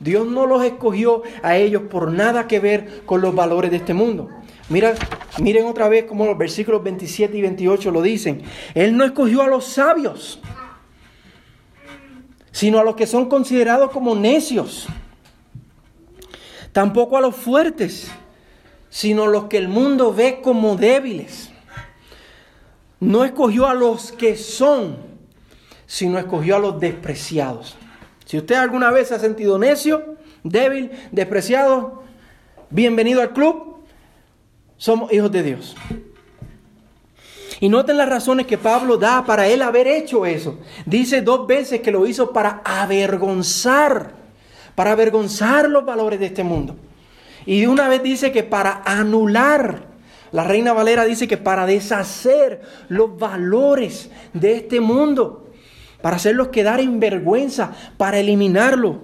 Dios 0.00 0.26
no 0.26 0.46
los 0.46 0.62
escogió 0.64 1.22
a 1.42 1.56
ellos 1.56 1.82
por 1.90 2.12
nada 2.12 2.46
que 2.46 2.60
ver 2.60 3.02
con 3.04 3.20
los 3.20 3.34
valores 3.34 3.70
de 3.70 3.78
este 3.78 3.94
mundo. 3.94 4.28
Mira, 4.68 4.94
miren 5.40 5.66
otra 5.66 5.88
vez 5.88 6.04
como 6.04 6.26
los 6.26 6.38
versículos 6.38 6.82
27 6.84 7.36
y 7.36 7.42
28 7.42 7.90
lo 7.90 8.02
dicen. 8.02 8.42
Él 8.74 8.96
no 8.96 9.04
escogió 9.04 9.42
a 9.42 9.48
los 9.48 9.64
sabios, 9.64 10.40
sino 12.52 12.78
a 12.78 12.84
los 12.84 12.94
que 12.94 13.06
son 13.06 13.28
considerados 13.28 13.90
como 13.90 14.14
necios. 14.14 14.86
Tampoco 16.72 17.16
a 17.16 17.20
los 17.20 17.34
fuertes, 17.34 18.10
sino 18.90 19.26
los 19.26 19.44
que 19.44 19.58
el 19.58 19.68
mundo 19.68 20.12
ve 20.12 20.40
como 20.42 20.76
débiles 20.76 21.50
no 23.00 23.24
escogió 23.24 23.66
a 23.66 23.74
los 23.74 24.12
que 24.12 24.36
son, 24.36 24.96
sino 25.86 26.18
escogió 26.18 26.56
a 26.56 26.58
los 26.58 26.80
despreciados. 26.80 27.76
Si 28.24 28.36
usted 28.36 28.56
alguna 28.56 28.90
vez 28.90 29.08
se 29.08 29.14
ha 29.14 29.18
sentido 29.18 29.58
necio, 29.58 30.16
débil, 30.42 30.90
despreciado, 31.12 32.02
bienvenido 32.70 33.22
al 33.22 33.32
club. 33.32 33.76
Somos 34.76 35.12
hijos 35.12 35.32
de 35.32 35.42
Dios. 35.42 35.76
Y 37.60 37.68
noten 37.68 37.96
las 37.96 38.08
razones 38.08 38.46
que 38.46 38.58
Pablo 38.58 38.98
da 38.98 39.24
para 39.24 39.48
él 39.48 39.62
haber 39.62 39.88
hecho 39.88 40.26
eso. 40.26 40.58
Dice 40.86 41.22
dos 41.22 41.46
veces 41.46 41.80
que 41.80 41.90
lo 41.90 42.06
hizo 42.06 42.32
para 42.32 42.62
avergonzar, 42.64 44.12
para 44.74 44.92
avergonzar 44.92 45.68
los 45.68 45.84
valores 45.84 46.20
de 46.20 46.26
este 46.26 46.44
mundo. 46.44 46.76
Y 47.48 47.64
una 47.64 47.88
vez 47.88 48.02
dice 48.02 48.30
que 48.30 48.42
para 48.42 48.82
anular 48.84 49.86
la 50.32 50.44
Reina 50.44 50.74
Valera 50.74 51.06
dice 51.06 51.26
que 51.26 51.38
para 51.38 51.64
deshacer 51.64 52.60
los 52.90 53.18
valores 53.18 54.10
de 54.34 54.56
este 54.56 54.80
mundo, 54.80 55.48
para 56.02 56.16
hacerlos 56.16 56.48
quedar 56.48 56.78
en 56.78 57.00
vergüenza, 57.00 57.72
para 57.96 58.18
eliminarlo. 58.18 59.00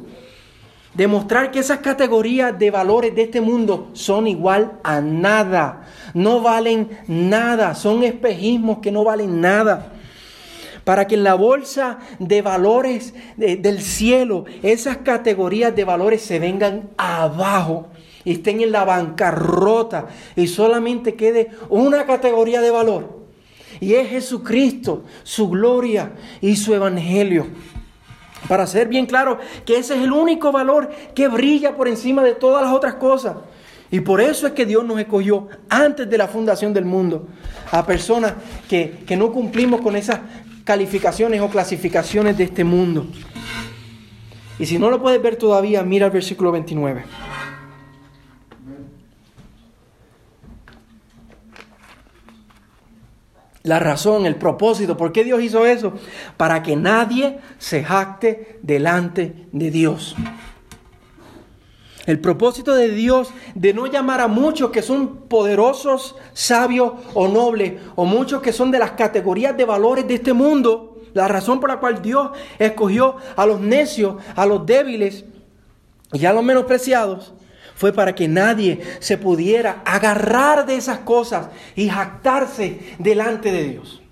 Demostrar 0.92 1.52
que 1.52 1.60
esas 1.60 1.78
categorías 1.78 2.58
de 2.58 2.70
valores 2.70 3.14
de 3.14 3.22
este 3.22 3.40
mundo 3.40 3.88
son 3.94 4.26
igual 4.26 4.78
a 4.84 5.00
nada. 5.00 5.86
No 6.12 6.42
valen 6.42 6.90
nada. 7.08 7.74
Son 7.74 8.02
espejismos 8.02 8.80
que 8.80 8.92
no 8.92 9.04
valen 9.04 9.40
nada. 9.40 9.90
Para 10.84 11.06
que 11.06 11.14
en 11.14 11.24
la 11.24 11.32
bolsa 11.32 11.98
de 12.18 12.42
valores 12.42 13.14
del 13.38 13.80
cielo 13.80 14.44
esas 14.62 14.98
categorías 14.98 15.74
de 15.74 15.84
valores 15.84 16.20
se 16.20 16.38
vengan 16.38 16.90
abajo 16.98 17.88
estén 18.32 18.60
en 18.60 18.72
la 18.72 18.84
bancarrota 18.84 20.08
y 20.36 20.46
solamente 20.46 21.14
quede 21.14 21.50
una 21.68 22.06
categoría 22.06 22.60
de 22.60 22.70
valor. 22.70 23.24
Y 23.80 23.94
es 23.94 24.08
Jesucristo, 24.08 25.04
su 25.22 25.48
gloria 25.48 26.12
y 26.40 26.56
su 26.56 26.74
evangelio. 26.74 27.46
Para 28.48 28.66
ser 28.66 28.88
bien 28.88 29.06
claro 29.06 29.38
que 29.64 29.78
ese 29.78 29.96
es 29.96 30.02
el 30.02 30.12
único 30.12 30.52
valor 30.52 30.90
que 31.14 31.28
brilla 31.28 31.76
por 31.76 31.88
encima 31.88 32.22
de 32.22 32.34
todas 32.34 32.62
las 32.62 32.72
otras 32.72 32.94
cosas. 32.94 33.36
Y 33.90 34.00
por 34.00 34.20
eso 34.20 34.46
es 34.46 34.52
que 34.52 34.66
Dios 34.66 34.84
nos 34.84 34.98
escogió 34.98 35.48
antes 35.68 36.08
de 36.08 36.18
la 36.18 36.28
fundación 36.28 36.72
del 36.72 36.84
mundo 36.84 37.26
a 37.70 37.86
personas 37.86 38.34
que, 38.68 39.04
que 39.06 39.16
no 39.16 39.32
cumplimos 39.32 39.80
con 39.80 39.96
esas 39.96 40.20
calificaciones 40.64 41.40
o 41.40 41.48
clasificaciones 41.48 42.36
de 42.36 42.44
este 42.44 42.64
mundo. 42.64 43.06
Y 44.58 44.66
si 44.66 44.78
no 44.78 44.90
lo 44.90 45.00
puedes 45.00 45.20
ver 45.22 45.36
todavía, 45.36 45.82
mira 45.82 46.06
el 46.06 46.12
versículo 46.12 46.52
29. 46.52 47.04
La 53.64 53.78
razón, 53.78 54.26
el 54.26 54.36
propósito, 54.36 54.96
¿por 54.96 55.10
qué 55.10 55.24
Dios 55.24 55.42
hizo 55.42 55.64
eso? 55.64 55.94
Para 56.36 56.62
que 56.62 56.76
nadie 56.76 57.38
se 57.58 57.82
jacte 57.82 58.58
delante 58.62 59.46
de 59.52 59.70
Dios. 59.70 60.14
El 62.04 62.20
propósito 62.20 62.74
de 62.74 62.90
Dios 62.90 63.30
de 63.54 63.72
no 63.72 63.86
llamar 63.86 64.20
a 64.20 64.28
muchos 64.28 64.70
que 64.70 64.82
son 64.82 65.16
poderosos, 65.28 66.14
sabios 66.34 66.92
o 67.14 67.26
nobles, 67.26 67.80
o 67.96 68.04
muchos 68.04 68.42
que 68.42 68.52
son 68.52 68.70
de 68.70 68.78
las 68.78 68.92
categorías 68.92 69.56
de 69.56 69.64
valores 69.64 70.06
de 70.06 70.16
este 70.16 70.34
mundo, 70.34 71.00
la 71.14 71.26
razón 71.26 71.58
por 71.58 71.70
la 71.70 71.80
cual 71.80 72.02
Dios 72.02 72.32
escogió 72.58 73.16
a 73.34 73.46
los 73.46 73.60
necios, 73.60 74.16
a 74.36 74.44
los 74.44 74.66
débiles 74.66 75.24
y 76.12 76.26
a 76.26 76.34
los 76.34 76.44
menospreciados, 76.44 77.32
fue 77.74 77.92
para 77.92 78.14
que 78.14 78.28
nadie 78.28 78.80
se 79.00 79.18
pudiera 79.18 79.82
agarrar 79.84 80.66
de 80.66 80.76
esas 80.76 80.98
cosas 80.98 81.48
y 81.74 81.88
jactarse 81.88 82.80
delante 82.98 83.52
de 83.52 83.64
Dios. 83.64 84.02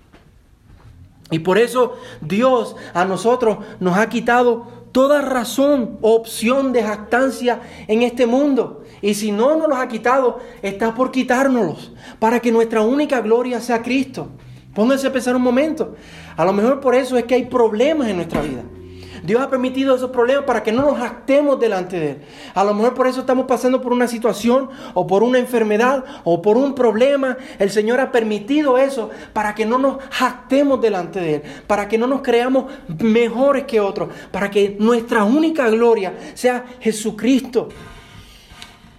Y 1.31 1.39
por 1.39 1.57
eso 1.57 1.97
Dios 2.21 2.75
a 2.93 3.05
nosotros 3.05 3.57
nos 3.79 3.97
ha 3.97 4.09
quitado 4.09 4.83
toda 4.91 5.21
razón 5.21 5.97
o 6.01 6.13
opción 6.13 6.71
de 6.71 6.83
jactancia 6.83 7.61
en 7.87 8.03
este 8.03 8.27
mundo. 8.27 8.83
Y 9.01 9.15
si 9.15 9.31
no 9.31 9.55
nos 9.57 9.67
los 9.67 9.79
ha 9.79 9.87
quitado, 9.87 10.39
está 10.61 10.93
por 10.93 11.11
quitárnoslos, 11.11 11.91
para 12.19 12.39
que 12.39 12.51
nuestra 12.51 12.81
única 12.81 13.19
gloria 13.19 13.59
sea 13.59 13.81
Cristo. 13.81 14.29
Pónganse 14.73 15.07
a 15.07 15.11
pensar 15.11 15.35
un 15.35 15.41
momento. 15.41 15.95
A 16.37 16.45
lo 16.45 16.53
mejor 16.53 16.79
por 16.79 16.95
eso 16.95 17.17
es 17.17 17.25
que 17.25 17.35
hay 17.35 17.45
problemas 17.45 18.07
en 18.07 18.17
nuestra 18.17 18.41
vida. 18.41 18.63
Dios 19.23 19.41
ha 19.41 19.49
permitido 19.49 19.95
esos 19.95 20.11
problemas 20.11 20.43
para 20.43 20.63
que 20.63 20.71
no 20.71 20.81
nos 20.81 20.99
jactemos 20.99 21.59
delante 21.59 21.97
de 21.97 22.11
Él. 22.11 22.17
A 22.53 22.63
lo 22.63 22.73
mejor 22.73 22.93
por 22.93 23.07
eso 23.07 23.21
estamos 23.21 23.45
pasando 23.45 23.81
por 23.81 23.93
una 23.93 24.07
situación 24.07 24.69
o 24.93 25.07
por 25.07 25.23
una 25.23 25.39
enfermedad 25.39 26.03
o 26.25 26.41
por 26.41 26.57
un 26.57 26.75
problema. 26.75 27.37
El 27.57 27.71
Señor 27.71 28.01
ha 28.01 28.11
permitido 28.11 28.77
eso 28.77 29.09
para 29.31 29.55
que 29.55 29.65
no 29.65 29.77
nos 29.77 30.03
jactemos 30.11 30.81
delante 30.81 31.21
de 31.21 31.35
Él, 31.35 31.41
para 31.67 31.87
que 31.87 31.97
no 31.97 32.05
nos 32.05 32.21
creamos 32.21 32.65
mejores 32.99 33.63
que 33.63 33.79
otros, 33.79 34.09
para 34.31 34.51
que 34.51 34.75
nuestra 34.77 35.23
única 35.23 35.69
gloria 35.69 36.13
sea 36.33 36.65
Jesucristo. 36.81 37.69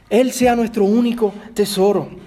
Él 0.08 0.32
sea 0.32 0.56
nuestro 0.56 0.84
único 0.84 1.34
tesoro. 1.52 2.23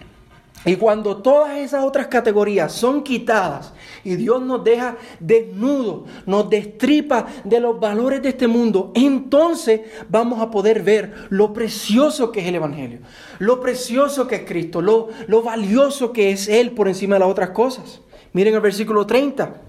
Y 0.68 0.76
cuando 0.76 1.16
todas 1.16 1.58
esas 1.60 1.86
otras 1.86 2.08
categorías 2.08 2.74
son 2.74 3.02
quitadas 3.02 3.72
y 4.04 4.18
Dios 4.18 4.42
nos 4.42 4.66
deja 4.66 4.98
desnudos, 5.18 6.02
nos 6.26 6.50
destripa 6.50 7.26
de 7.46 7.62
los 7.62 7.80
valores 7.80 8.22
de 8.22 8.30
este 8.30 8.48
mundo, 8.48 8.92
entonces 8.94 9.80
vamos 10.10 10.42
a 10.42 10.52
poder 10.52 10.84
ver 10.84 11.14
lo 11.30 11.54
precioso 11.54 12.34
que 12.34 12.42
es 12.42 12.48
el 12.48 12.56
Evangelio, 12.56 13.00
lo 13.40 13.62
precioso 13.62 14.28
que 14.28 14.36
es 14.36 14.42
Cristo, 14.42 14.82
lo, 14.82 15.08
lo 15.28 15.42
valioso 15.42 16.12
que 16.12 16.32
es 16.32 16.50
Él 16.50 16.72
por 16.72 16.90
encima 16.90 17.16
de 17.16 17.22
las 17.22 17.30
otras 17.30 17.52
cosas. 17.52 18.02
Miren 18.34 18.54
el 18.54 18.62
versículo 18.62 19.08
30. 19.08 19.62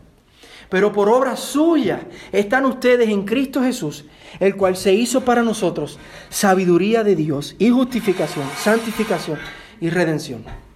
Pero 0.69 0.93
por 0.93 1.09
obra 1.09 1.37
suya 1.37 2.09
están 2.33 2.67
ustedes 2.67 3.09
en 3.09 3.25
Cristo 3.25 3.63
Jesús, 3.63 4.05
el 4.41 4.57
cual 4.57 4.77
se 4.77 4.93
hizo 4.93 5.25
para 5.25 5.43
nosotros 5.43 5.97
sabiduría 6.29 7.05
de 7.05 7.15
Dios 7.15 7.55
y 7.61 7.71
justificación, 7.71 8.45
santificación 8.59 9.39
y 9.81 9.91
redención. 9.91 10.68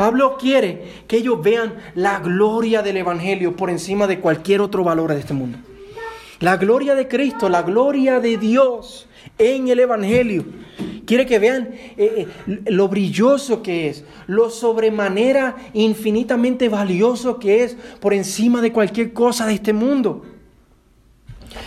Pablo 0.00 0.38
quiere 0.38 1.02
que 1.06 1.18
ellos 1.18 1.42
vean 1.42 1.74
la 1.94 2.20
gloria 2.20 2.80
del 2.80 2.96
Evangelio 2.96 3.54
por 3.54 3.68
encima 3.68 4.06
de 4.06 4.18
cualquier 4.18 4.62
otro 4.62 4.82
valor 4.82 5.12
de 5.12 5.20
este 5.20 5.34
mundo. 5.34 5.58
La 6.38 6.56
gloria 6.56 6.94
de 6.94 7.06
Cristo, 7.06 7.50
la 7.50 7.60
gloria 7.60 8.18
de 8.18 8.38
Dios 8.38 9.06
en 9.36 9.68
el 9.68 9.78
Evangelio. 9.78 10.46
Quiere 11.04 11.26
que 11.26 11.38
vean 11.38 11.74
eh, 11.98 12.26
eh, 12.48 12.60
lo 12.70 12.88
brilloso 12.88 13.62
que 13.62 13.90
es, 13.90 14.06
lo 14.26 14.48
sobremanera 14.48 15.56
infinitamente 15.74 16.70
valioso 16.70 17.38
que 17.38 17.62
es 17.62 17.76
por 18.00 18.14
encima 18.14 18.62
de 18.62 18.72
cualquier 18.72 19.12
cosa 19.12 19.44
de 19.44 19.52
este 19.52 19.74
mundo. 19.74 20.24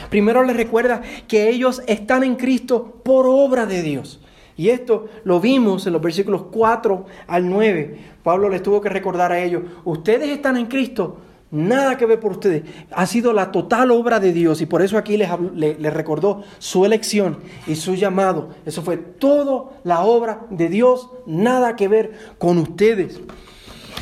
Primero 0.09 0.41
les 0.41 0.57
recuerda 0.57 1.03
que 1.27 1.49
ellos 1.49 1.83
están 1.85 2.23
en 2.23 2.33
Cristo 2.33 2.99
por 3.05 3.27
obra 3.27 3.67
de 3.67 3.83
Dios. 3.83 4.22
Y 4.55 4.69
esto 4.69 5.07
lo 5.23 5.39
vimos 5.39 5.87
en 5.87 5.93
los 5.93 6.01
versículos 6.01 6.43
4 6.51 7.05
al 7.27 7.49
9. 7.49 7.97
Pablo 8.23 8.49
les 8.49 8.63
tuvo 8.63 8.81
que 8.81 8.89
recordar 8.89 9.31
a 9.31 9.39
ellos, 9.39 9.63
ustedes 9.83 10.29
están 10.29 10.57
en 10.57 10.67
Cristo, 10.67 11.17
nada 11.51 11.97
que 11.97 12.05
ver 12.05 12.19
por 12.19 12.31
ustedes. 12.31 12.63
Ha 12.91 13.05
sido 13.05 13.33
la 13.33 13.51
total 13.51 13.91
obra 13.91 14.19
de 14.19 14.33
Dios 14.33 14.61
y 14.61 14.65
por 14.65 14.81
eso 14.81 14.97
aquí 14.97 15.17
les, 15.17 15.29
les, 15.55 15.93
recordó 15.93 16.43
su 16.59 16.85
elección 16.85 17.37
y 17.67 17.75
su 17.75 17.95
llamado. 17.95 18.49
Eso 18.65 18.81
fue 18.81 18.97
toda 18.97 19.71
la 19.83 20.01
obra 20.01 20.45
de 20.49 20.69
Dios, 20.69 21.09
nada 21.25 21.75
que 21.75 21.87
ver 21.87 22.13
con 22.37 22.57
ustedes. 22.57 23.21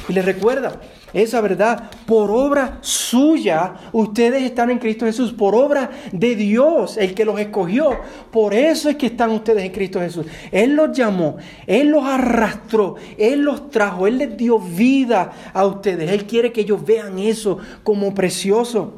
Y 0.07 0.13
les 0.13 0.25
recuerda, 0.25 0.81
esa 1.13 1.41
verdad 1.41 1.89
por 2.05 2.31
obra 2.31 2.77
suya. 2.81 3.73
Ustedes 3.91 4.43
están 4.43 4.69
en 4.69 4.79
Cristo 4.79 5.05
Jesús, 5.05 5.33
por 5.33 5.55
obra 5.55 5.91
de 6.11 6.35
Dios, 6.35 6.97
el 6.97 7.13
que 7.13 7.25
los 7.25 7.39
escogió. 7.39 7.97
Por 8.31 8.53
eso 8.53 8.89
es 8.89 8.95
que 8.95 9.07
están 9.07 9.31
ustedes 9.31 9.63
en 9.63 9.71
Cristo 9.71 9.99
Jesús. 9.99 10.25
Él 10.51 10.75
los 10.75 10.95
llamó, 10.95 11.37
Él 11.67 11.89
los 11.89 12.05
arrastró, 12.05 12.95
Él 13.17 13.41
los 13.41 13.69
trajo, 13.69 14.07
Él 14.07 14.17
les 14.17 14.37
dio 14.37 14.59
vida 14.59 15.31
a 15.53 15.65
ustedes. 15.65 16.11
Él 16.11 16.25
quiere 16.25 16.51
que 16.51 16.61
ellos 16.61 16.85
vean 16.85 17.19
eso 17.19 17.57
como 17.83 18.13
precioso, 18.13 18.93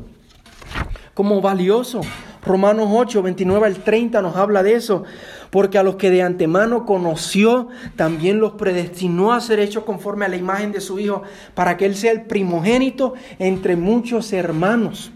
como 1.14 1.42
valioso. 1.42 2.02
Romanos 2.46 2.90
8, 2.92 3.22
29 3.22 3.66
al 3.66 3.76
30 3.78 4.22
nos 4.22 4.36
habla 4.36 4.64
de 4.64 4.76
eso 4.76 5.04
porque 5.54 5.78
a 5.78 5.84
los 5.84 5.98
que 5.98 6.10
de 6.10 6.24
antemano 6.24 6.84
conoció, 6.84 7.68
también 7.96 8.40
los 8.40 8.54
predestinó 8.54 9.34
a 9.34 9.40
ser 9.40 9.60
hechos 9.60 9.84
conforme 9.84 10.26
a 10.26 10.28
la 10.28 10.36
imagen 10.36 10.72
de 10.72 10.82
su 10.82 10.98
Hijo, 10.98 11.22
para 11.54 11.78
que 11.78 11.86
Él 11.86 11.96
sea 11.96 12.12
el 12.12 12.24
primogénito 12.24 13.14
entre 13.38 13.76
muchos 13.76 14.34
hermanos. 14.34 15.12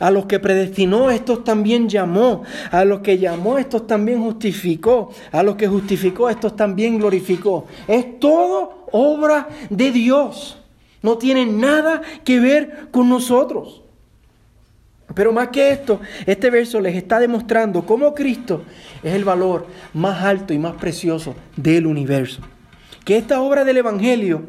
A 0.00 0.10
los 0.10 0.26
que 0.26 0.40
predestinó, 0.40 1.12
estos 1.12 1.44
también 1.44 1.88
llamó. 1.88 2.42
A 2.72 2.84
los 2.84 3.02
que 3.02 3.18
llamó, 3.18 3.56
estos 3.56 3.86
también 3.86 4.20
justificó. 4.20 5.12
A 5.30 5.44
los 5.44 5.54
que 5.54 5.68
justificó, 5.68 6.28
estos 6.28 6.56
también 6.56 6.98
glorificó. 6.98 7.66
Es 7.86 8.18
todo 8.18 8.86
obra 8.90 9.46
de 9.70 9.92
Dios. 9.92 10.58
No 11.02 11.18
tiene 11.18 11.46
nada 11.46 12.02
que 12.24 12.40
ver 12.40 12.88
con 12.90 13.08
nosotros. 13.08 13.82
Pero 15.14 15.32
más 15.32 15.48
que 15.48 15.70
esto, 15.70 16.00
este 16.26 16.50
verso 16.50 16.80
les 16.80 16.96
está 16.96 17.18
demostrando 17.18 17.86
cómo 17.86 18.14
Cristo 18.14 18.64
es 19.02 19.14
el 19.14 19.24
valor 19.24 19.66
más 19.94 20.22
alto 20.22 20.52
y 20.52 20.58
más 20.58 20.74
precioso 20.74 21.34
del 21.56 21.86
universo. 21.86 22.42
Que 23.04 23.16
esta 23.16 23.40
obra 23.40 23.64
del 23.64 23.78
Evangelio 23.78 24.42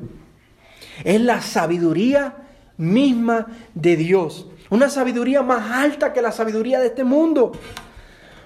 es 1.04 1.22
la 1.22 1.42
sabiduría 1.42 2.36
misma 2.78 3.48
de 3.76 3.96
Dios. 3.96 4.48
Una 4.70 4.90
sabiduría 4.90 5.44
más 5.44 5.72
alta 5.72 6.12
que 6.12 6.22
la 6.22 6.32
sabiduría 6.32 6.80
de 6.80 6.88
este 6.88 7.04
mundo. 7.04 7.52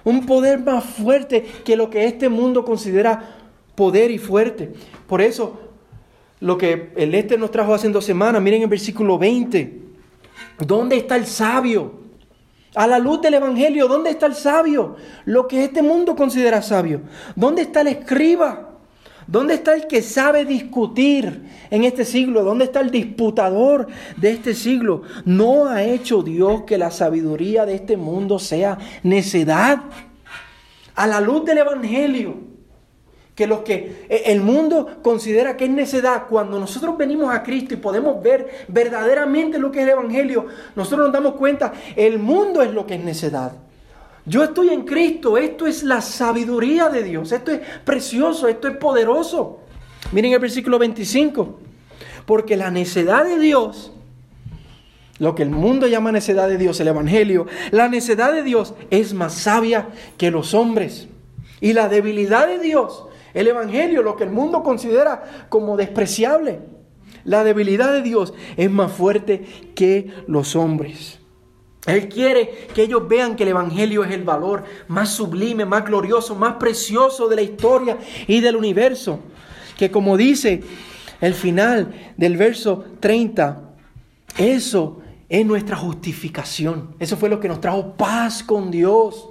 Un 0.04 0.26
poder 0.26 0.60
más 0.60 0.84
fuerte 0.84 1.44
que 1.64 1.76
lo 1.76 1.88
que 1.88 2.04
este 2.04 2.28
mundo 2.28 2.64
considera 2.64 3.36
poder 3.74 4.10
y 4.10 4.18
fuerte. 4.18 4.72
Por 5.06 5.22
eso, 5.22 5.60
lo 6.40 6.58
que 6.58 6.92
el 6.96 7.14
este 7.14 7.38
nos 7.38 7.50
trajo 7.50 7.72
hace 7.72 7.88
dos 7.88 8.04
semanas, 8.04 8.42
miren 8.42 8.62
el 8.62 8.68
versículo 8.68 9.18
20. 9.18 9.80
¿Dónde 10.58 10.96
está 10.96 11.16
el 11.16 11.26
sabio? 11.26 12.01
A 12.74 12.86
la 12.86 12.98
luz 12.98 13.20
del 13.20 13.34
Evangelio, 13.34 13.86
¿dónde 13.86 14.10
está 14.10 14.26
el 14.26 14.34
sabio? 14.34 14.96
Lo 15.24 15.46
que 15.46 15.64
este 15.64 15.82
mundo 15.82 16.16
considera 16.16 16.62
sabio. 16.62 17.02
¿Dónde 17.36 17.62
está 17.62 17.82
el 17.82 17.88
escriba? 17.88 18.70
¿Dónde 19.26 19.54
está 19.54 19.74
el 19.74 19.86
que 19.86 20.02
sabe 20.02 20.44
discutir 20.44 21.42
en 21.70 21.84
este 21.84 22.04
siglo? 22.04 22.42
¿Dónde 22.42 22.64
está 22.64 22.80
el 22.80 22.90
disputador 22.90 23.86
de 24.16 24.32
este 24.32 24.54
siglo? 24.54 25.02
¿No 25.24 25.66
ha 25.66 25.84
hecho 25.84 26.22
Dios 26.22 26.62
que 26.62 26.78
la 26.78 26.90
sabiduría 26.90 27.64
de 27.66 27.74
este 27.74 27.96
mundo 27.96 28.38
sea 28.38 28.78
necedad? 29.02 29.82
a 30.94 31.06
la 31.06 31.20
luz 31.20 31.44
del 31.44 31.58
Evangelio, 31.58 32.36
que 33.34 33.46
lo 33.46 33.64
que 33.64 34.06
e, 34.08 34.22
el 34.26 34.40
mundo 34.40 34.98
considera 35.02 35.56
que 35.56 35.64
es 35.64 35.70
necedad, 35.70 36.26
cuando 36.28 36.58
nosotros 36.58 36.96
venimos 36.96 37.34
a 37.34 37.42
Cristo 37.42 37.74
y 37.74 37.78
podemos 37.78 38.22
ver 38.22 38.66
verdaderamente 38.68 39.58
lo 39.58 39.70
que 39.70 39.80
es 39.80 39.84
el 39.84 39.90
Evangelio, 39.90 40.46
nosotros 40.76 41.06
nos 41.06 41.12
damos 41.12 41.34
cuenta, 41.34 41.72
el 41.96 42.18
mundo 42.18 42.62
es 42.62 42.72
lo 42.72 42.86
que 42.86 42.94
es 42.94 43.04
necedad. 43.04 43.52
Yo 44.24 44.44
estoy 44.44 44.68
en 44.68 44.82
Cristo, 44.82 45.36
esto 45.36 45.66
es 45.66 45.82
la 45.82 46.00
sabiduría 46.00 46.88
de 46.88 47.02
Dios, 47.02 47.32
esto 47.32 47.50
es 47.50 47.60
precioso, 47.84 48.46
esto 48.46 48.68
es 48.68 48.76
poderoso. 48.76 49.58
Miren 50.12 50.32
el 50.32 50.38
versículo 50.38 50.78
25, 50.78 51.58
porque 52.26 52.56
la 52.56 52.70
necedad 52.70 53.24
de 53.24 53.38
Dios, 53.38 53.92
lo 55.18 55.34
que 55.34 55.42
el 55.42 55.50
mundo 55.50 55.86
llama 55.88 56.12
necedad 56.12 56.48
de 56.48 56.58
Dios, 56.58 56.78
el 56.80 56.88
Evangelio, 56.88 57.46
la 57.70 57.88
necedad 57.88 58.32
de 58.32 58.42
Dios 58.42 58.74
es 58.90 59.12
más 59.14 59.34
sabia 59.34 59.88
que 60.18 60.30
los 60.30 60.54
hombres. 60.54 61.08
Y 61.60 61.72
la 61.72 61.88
debilidad 61.88 62.48
de 62.48 62.58
Dios, 62.58 63.06
el 63.34 63.48
Evangelio, 63.48 64.02
lo 64.02 64.16
que 64.16 64.24
el 64.24 64.30
mundo 64.30 64.62
considera 64.62 65.46
como 65.48 65.76
despreciable, 65.76 66.60
la 67.24 67.44
debilidad 67.44 67.92
de 67.92 68.02
Dios 68.02 68.34
es 68.56 68.70
más 68.70 68.92
fuerte 68.92 69.44
que 69.74 70.10
los 70.26 70.56
hombres. 70.56 71.20
Él 71.86 72.08
quiere 72.08 72.68
que 72.74 72.82
ellos 72.82 73.08
vean 73.08 73.34
que 73.34 73.42
el 73.42 73.50
Evangelio 73.50 74.04
es 74.04 74.12
el 74.12 74.22
valor 74.22 74.64
más 74.86 75.10
sublime, 75.10 75.64
más 75.64 75.84
glorioso, 75.84 76.34
más 76.36 76.54
precioso 76.54 77.28
de 77.28 77.36
la 77.36 77.42
historia 77.42 77.98
y 78.28 78.40
del 78.40 78.56
universo. 78.56 79.20
Que 79.76 79.90
como 79.90 80.16
dice 80.16 80.62
el 81.20 81.34
final 81.34 82.14
del 82.16 82.36
verso 82.36 82.84
30, 83.00 83.74
eso 84.38 85.00
es 85.28 85.44
nuestra 85.44 85.76
justificación. 85.76 86.94
Eso 87.00 87.16
fue 87.16 87.28
lo 87.28 87.40
que 87.40 87.48
nos 87.48 87.60
trajo 87.60 87.94
paz 87.96 88.44
con 88.44 88.70
Dios. 88.70 89.30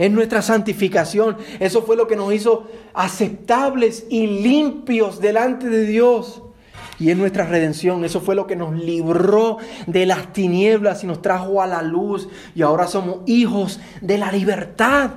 Es 0.00 0.10
nuestra 0.10 0.40
santificación. 0.40 1.36
Eso 1.58 1.82
fue 1.82 1.94
lo 1.94 2.08
que 2.08 2.16
nos 2.16 2.32
hizo 2.32 2.66
aceptables 2.94 4.06
y 4.08 4.26
limpios 4.26 5.20
delante 5.20 5.68
de 5.68 5.84
Dios 5.84 6.40
y 6.98 7.10
en 7.10 7.18
nuestra 7.18 7.44
redención. 7.44 8.02
Eso 8.02 8.22
fue 8.22 8.34
lo 8.34 8.46
que 8.46 8.56
nos 8.56 8.74
libró 8.74 9.58
de 9.86 10.06
las 10.06 10.32
tinieblas 10.32 11.04
y 11.04 11.06
nos 11.06 11.20
trajo 11.20 11.60
a 11.60 11.66
la 11.66 11.82
luz. 11.82 12.30
Y 12.54 12.62
ahora 12.62 12.86
somos 12.86 13.18
hijos 13.26 13.78
de 14.00 14.16
la 14.16 14.32
libertad. 14.32 15.10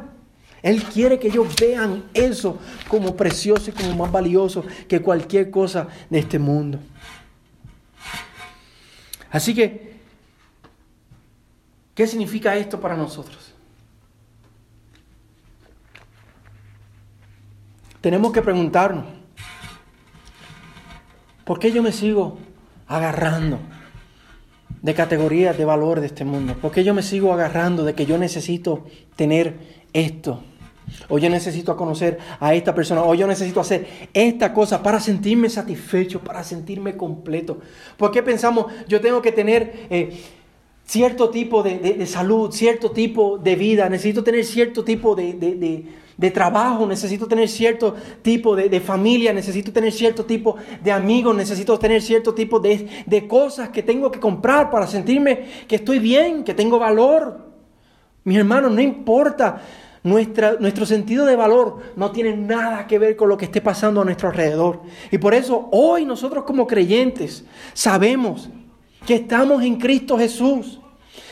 Él 0.61 0.83
quiere 0.83 1.17
que 1.17 1.29
ellos 1.29 1.47
vean 1.57 2.03
eso 2.13 2.57
como 2.89 3.15
precioso 3.15 3.69
y 3.69 3.73
como 3.73 3.95
más 3.95 4.11
valioso 4.11 4.65
que 4.89 5.01
cualquier 5.01 5.49
cosa 5.49 5.87
de 6.09 6.19
este 6.19 6.39
mundo. 6.39 6.79
Así 9.31 9.55
que, 9.55 9.93
¿qué 11.95 12.05
significa 12.05 12.57
esto 12.57 12.81
para 12.81 12.97
nosotros? 12.97 13.53
Tenemos 18.03 18.33
que 18.33 18.41
preguntarnos, 18.41 19.05
¿Por 21.45 21.57
qué 21.57 21.71
yo 21.71 21.81
me 21.81 21.93
sigo 21.93 22.37
agarrando 22.85 23.59
de 24.81 24.93
categorías 24.93 25.57
de 25.57 25.63
valor 25.63 26.01
de 26.01 26.07
este 26.07 26.25
mundo? 26.25 26.55
¿Por 26.61 26.71
qué 26.71 26.83
yo 26.83 26.93
me 26.93 27.01
sigo 27.01 27.31
agarrando 27.31 27.85
de 27.85 27.95
que 27.95 28.05
yo 28.05 28.17
necesito 28.17 28.83
tener 29.15 29.55
esto? 29.93 30.43
O 31.07 31.17
yo 31.17 31.29
necesito 31.29 31.77
conocer 31.77 32.19
a 32.41 32.53
esta 32.53 32.75
persona, 32.75 33.03
o 33.03 33.15
yo 33.15 33.25
necesito 33.25 33.61
hacer 33.61 34.09
esta 34.13 34.53
cosa 34.53 34.83
para 34.83 34.99
sentirme 34.99 35.49
satisfecho, 35.49 36.19
para 36.19 36.43
sentirme 36.43 36.97
completo. 36.97 37.61
¿Por 37.95 38.11
qué 38.11 38.21
pensamos 38.21 38.65
yo 38.89 38.99
tengo 38.99 39.21
que 39.21 39.31
tener 39.31 39.87
eh, 39.89 40.21
cierto 40.85 41.29
tipo 41.29 41.63
de, 41.63 42.05
salud, 42.05 42.51
cierto 42.51 42.91
tipo 42.91 43.37
de 43.37 43.55
vida, 43.55 43.87
necesito 43.87 44.25
tener 44.25 44.43
cierto 44.43 44.83
tipo 44.83 45.15
de, 45.15 45.85
de 46.17 46.31
trabajo, 46.31 46.85
necesito 46.85 47.27
tener 47.27 47.49
cierto 47.49 47.95
tipo 48.21 48.55
de, 48.55 48.79
familia, 48.79 49.33
necesito 49.33 49.71
tener 49.71 49.91
cierto 49.91 50.25
tipo 50.25 50.55
de 50.83 50.91
amigos, 50.91 51.35
necesito 51.35 51.77
tener 51.79 52.01
cierto 52.01 52.33
tipo 52.33 52.59
de, 52.59 52.87
de 53.05 53.27
cosas 53.27 53.69
que 53.69 53.83
tengo 53.83 54.11
que 54.11 54.19
comprar 54.19 54.69
para 54.69 54.87
sentirme 54.87 55.45
que 55.67 55.75
estoy 55.75 55.99
bien, 55.99 56.43
que 56.43 56.53
tengo 56.53 56.79
valor. 56.79 57.39
Mis 58.23 58.37
hermanos, 58.37 58.71
no 58.71 58.81
importa. 58.81 59.61
Nuestra, 60.05 60.57
nuestro 60.59 60.85
sentido 60.85 61.25
de 61.25 61.37
valor 61.37 61.77
no 61.95 62.11
tiene 62.11 62.35
nada 62.35 62.85
que 62.87 62.99
ver 62.99 63.15
con 63.15 63.29
lo 63.29 63.37
que 63.37 63.45
esté 63.45 63.61
pasando 63.61 64.01
a 64.01 64.03
nuestro 64.03 64.27
alrededor. 64.27 64.81
Y 65.11 65.17
por 65.17 65.33
eso 65.33 65.69
hoy 65.71 66.05
nosotros 66.05 66.43
como 66.43 66.67
creyentes 66.67 67.45
sabemos 67.73 68.49
que 69.05 69.15
estamos 69.15 69.63
en 69.63 69.77
Cristo 69.77 70.17
Jesús, 70.17 70.81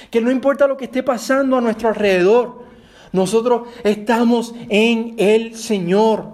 que 0.09 0.21
no 0.21 0.31
importa 0.31 0.67
lo 0.67 0.77
que 0.77 0.85
esté 0.85 1.03
pasando 1.03 1.57
a 1.57 1.61
nuestro 1.61 1.89
alrededor, 1.89 2.60
nosotros 3.11 3.67
estamos 3.83 4.53
en 4.69 5.15
el 5.17 5.55
Señor. 5.55 6.31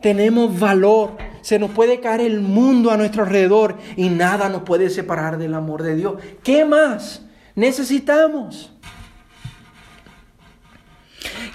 Tenemos 0.00 0.58
valor. 0.58 1.16
Se 1.42 1.58
nos 1.58 1.70
puede 1.70 2.00
caer 2.00 2.20
el 2.20 2.40
mundo 2.40 2.90
a 2.90 2.96
nuestro 2.96 3.24
alrededor 3.24 3.76
y 3.96 4.08
nada 4.08 4.48
nos 4.48 4.62
puede 4.62 4.90
separar 4.90 5.38
del 5.38 5.54
amor 5.54 5.82
de 5.82 5.96
Dios. 5.96 6.14
¿Qué 6.42 6.64
más 6.64 7.24
necesitamos? 7.54 8.72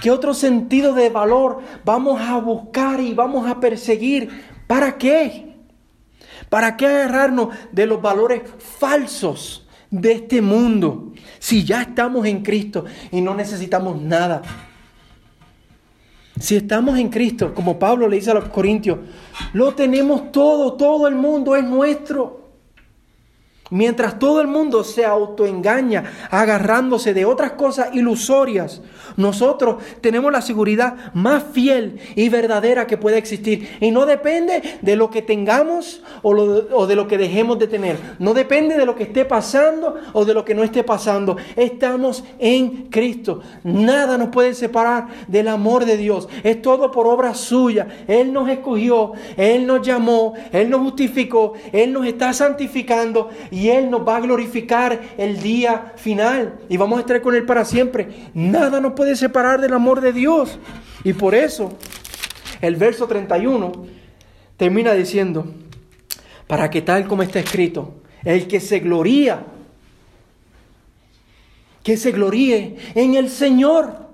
¿Qué 0.02 0.12
otro 0.12 0.34
sentido 0.34 0.94
de 0.94 1.10
valor 1.10 1.60
vamos 1.86 2.20
a 2.22 2.38
buscar 2.40 3.00
y 3.00 3.14
vamos 3.14 3.50
a 3.50 3.60
perseguir? 3.60 4.46
¿Para 4.68 4.98
qué? 4.98 5.56
¿Para 6.50 6.76
qué 6.76 6.88
agarrarnos 6.88 7.50
de 7.72 7.86
los 7.86 8.02
valores 8.02 8.42
falsos 8.58 9.61
de 9.92 10.14
este 10.14 10.42
mundo? 10.42 11.14
Si 11.38 11.64
ya 11.64 11.84
estamos 11.84 12.26
en 12.26 12.42
Cristo 12.42 12.86
y 13.12 13.22
no 13.22 13.36
necesitamos 13.36 14.02
nada. 14.02 14.42
Si 16.40 16.56
estamos 16.56 16.98
en 16.98 17.10
Cristo, 17.10 17.54
como 17.54 17.78
Pablo 17.78 18.08
le 18.08 18.16
dice 18.16 18.32
a 18.32 18.34
los 18.34 18.50
corintios, 18.50 18.98
lo 19.54 19.76
tenemos 19.76 20.32
todo, 20.32 20.74
todo 20.74 21.08
el 21.08 21.14
mundo 21.14 21.56
es 21.56 21.64
nuestro. 21.64 22.41
Mientras 23.72 24.20
todo 24.20 24.42
el 24.42 24.48
mundo 24.48 24.84
se 24.84 25.06
autoengaña 25.06 26.04
agarrándose 26.30 27.14
de 27.14 27.24
otras 27.24 27.54
cosas 27.54 27.96
ilusorias, 27.96 28.82
nosotros 29.16 29.82
tenemos 30.02 30.30
la 30.30 30.42
seguridad 30.42 31.14
más 31.14 31.44
fiel 31.54 31.98
y 32.16 32.28
verdadera 32.28 32.86
que 32.86 32.98
puede 32.98 33.18
existir. 33.18 33.78
Y 33.80 33.92
no 33.92 34.06
depende 34.06 34.62
de 34.82 34.96
lo 34.98 35.10
que 35.10 35.22
tengamos 35.22 36.02
o, 36.22 36.86
de 36.86 36.96
lo 36.98 37.08
que 37.08 37.18
dejemos 37.18 37.60
de 37.60 37.68
tener. 37.68 37.98
No 38.20 38.34
depende 38.34 38.78
de 38.78 38.86
lo 38.86 38.96
que 38.96 39.04
esté 39.04 39.24
pasando 39.24 39.96
o 40.12 40.26
de 40.26 40.34
lo 40.34 40.44
que 40.44 40.54
no 40.54 40.64
esté 40.64 40.84
pasando. 40.84 41.38
Estamos 41.56 42.26
en 42.40 42.90
Cristo. 42.90 43.40
Nada 43.64 44.18
nos 44.18 44.30
puede 44.30 44.54
separar 44.54 45.08
del 45.30 45.48
amor 45.48 45.86
de 45.86 45.96
Dios. 45.96 46.28
Es 46.44 46.62
todo 46.62 46.92
por 46.92 47.08
obra 47.08 47.34
suya. 47.36 47.88
Él 48.08 48.34
nos 48.34 48.50
escogió, 48.50 49.14
Él 49.38 49.66
nos 49.66 49.82
llamó, 49.86 50.34
Él 50.52 50.70
nos 50.70 50.82
justificó, 50.82 51.54
Él 51.72 51.94
nos 51.94 52.06
está 52.06 52.34
santificando 52.34 53.30
y 53.50 53.61
Él 53.70 53.90
nos 53.90 54.08
va 54.08 54.18
a 54.18 54.22
glorificar 54.22 55.02
el 55.18 55.42
día 55.42 55.94
final 55.96 56.60
y 56.70 56.78
vamos 56.78 56.98
a 56.98 57.02
estar 57.02 57.22
con 57.22 57.36
Él 57.36 57.46
para 57.46 57.66
siempre. 57.66 58.30
Nada 58.34 58.80
nos 58.80 58.94
puede 58.94 59.16
separar 59.16 59.62
del 59.62 59.74
amor 59.74 60.02
de 60.02 60.14
Dios. 60.14 60.58
Y 61.04 61.14
por 61.14 61.36
eso 61.36 61.78
el 62.62 62.76
verso 62.76 63.08
31 63.08 63.72
termina 64.58 64.94
diciendo, 64.94 65.46
para 66.48 66.70
que 66.70 66.82
tal 66.82 67.08
como 67.08 67.24
está 67.24 67.40
escrito, 67.40 68.02
el 68.24 68.48
que 68.48 68.60
se 68.60 68.80
gloría, 68.80 69.46
que 71.84 71.98
se 71.98 72.12
gloríe 72.12 72.78
en 72.94 73.16
el 73.16 73.30
Señor. 73.30 74.11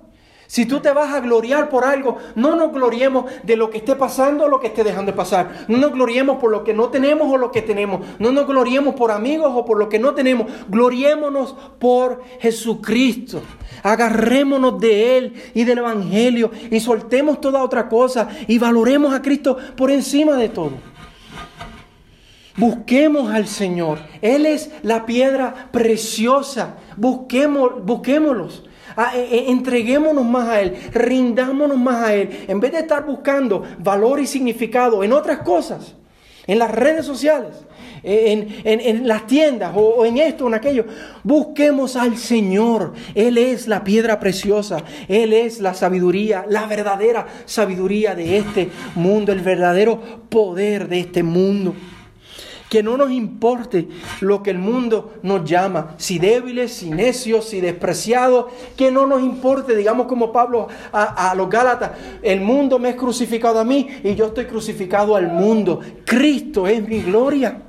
Si 0.48 0.66
tú 0.66 0.80
te 0.80 0.92
vas 0.92 1.14
a 1.14 1.20
gloriar 1.20 1.70
por 1.70 1.84
algo, 1.84 2.18
no 2.36 2.56
nos 2.56 2.72
gloriemos 2.72 3.26
de 3.44 3.58
lo 3.58 3.70
que 3.70 3.80
esté 3.80 3.96
pasando 3.96 4.46
o 4.46 4.48
lo 4.48 4.62
que 4.62 4.68
esté 4.68 4.84
dejando 4.84 5.12
de 5.12 5.18
pasar. 5.18 5.66
No 5.68 5.78
nos 5.78 5.92
gloriemos 5.92 6.38
por 6.38 6.52
lo 6.52 6.64
que 6.64 6.74
no 6.74 6.90
tenemos 6.90 7.32
o 7.32 7.38
lo 7.38 7.52
que 7.52 7.62
tenemos. 7.62 8.06
No 8.18 8.32
nos 8.32 8.48
gloriemos 8.48 8.96
por 8.96 9.12
amigos 9.12 9.52
o 9.54 9.66
por 9.66 9.78
lo 9.78 9.90
que 9.90 10.00
no 10.00 10.14
tenemos. 10.14 10.48
Gloriémonos 10.70 11.54
por 11.80 12.24
Jesucristo. 12.40 13.42
Agarrémonos 13.84 14.80
de 14.80 15.18
Él 15.18 15.34
y 15.54 15.66
del 15.66 15.80
Evangelio 15.80 16.50
y 16.72 16.80
soltemos 16.80 17.42
toda 17.42 17.62
otra 17.62 17.90
cosa 17.90 18.30
y 18.48 18.58
valoremos 18.58 19.14
a 19.14 19.22
Cristo 19.22 19.58
por 19.76 19.92
encima 19.92 20.38
de 20.38 20.48
todo. 20.48 20.72
Busquemos 22.56 23.32
al 23.32 23.48
Señor. 23.48 24.00
Él 24.22 24.46
es 24.46 24.72
la 24.82 25.06
piedra 25.06 25.70
preciosa. 25.72 26.78
Busquemos, 26.96 27.86
busquémoslos. 27.86 28.64
Ah, 29.00 29.12
eh, 29.16 29.28
eh, 29.32 29.46
entreguémonos 29.50 30.26
más 30.26 30.50
a 30.50 30.60
Él, 30.60 30.76
rindámonos 30.92 31.78
más 31.78 32.04
a 32.04 32.16
Él, 32.16 32.46
en 32.48 32.60
vez 32.60 32.72
de 32.72 32.80
estar 32.80 33.06
buscando 33.06 33.64
valor 33.78 34.20
y 34.20 34.26
significado 34.26 35.04
en 35.04 35.14
otras 35.14 35.38
cosas, 35.44 35.94
en 36.48 36.58
las 36.58 36.72
redes 36.72 37.06
sociales, 37.06 37.52
en, 38.02 39.08
las 39.08 39.28
tiendas 39.28 39.74
o, 39.76 39.82
o, 39.82 40.06
en 40.06 40.18
esto 40.18 40.46
o 40.46 40.48
en 40.48 40.56
aquello. 40.56 40.86
Busquemos 41.24 41.96
al 41.96 42.18
Señor. 42.18 42.94
Él 43.14 43.38
es 43.38 43.68
la 43.68 43.84
piedra 43.84 44.20
preciosa. 44.20 44.78
Él 45.08 45.34
es 45.34 45.60
la 45.60 45.76
sabiduría, 45.76 46.46
la 46.50 46.66
verdadera 46.66 47.28
sabiduría 47.46 48.16
de 48.16 48.38
este 48.38 48.70
mundo, 48.96 49.32
el 49.32 49.42
verdadero 49.42 50.02
poder 50.30 50.88
de 50.88 51.02
este 51.02 51.22
mundo. 51.22 51.76
Que 52.70 52.84
no 52.84 52.98
nos 52.98 53.12
importe 53.12 53.88
lo 54.20 54.44
que 54.44 54.50
el 54.50 54.58
mundo 54.58 55.14
nos 55.24 55.50
llama, 55.50 55.96
si 55.98 56.20
débiles, 56.20 56.74
si 56.74 56.90
necios, 56.90 57.46
si 57.46 57.62
despreciados, 57.62 58.48
que 58.76 58.92
no 58.92 59.08
nos 59.08 59.22
importe, 59.22 59.76
digamos 59.76 60.08
como 60.08 60.32
Pablo 60.34 60.68
a, 60.92 61.34
los 61.36 61.50
Gálatas, 61.50 61.92
el 62.22 62.42
mundo 62.42 62.78
me 62.78 62.90
es 62.90 62.96
crucificado 62.96 63.60
a 63.60 63.64
mí 63.64 63.88
y 64.04 64.16
yo 64.16 64.28
estoy 64.28 64.46
crucificado 64.46 65.16
al 65.16 65.28
mundo. 65.28 65.80
Cristo 66.06 66.68
es 66.68 66.86
mi 66.88 67.02
gloria. 67.02 67.62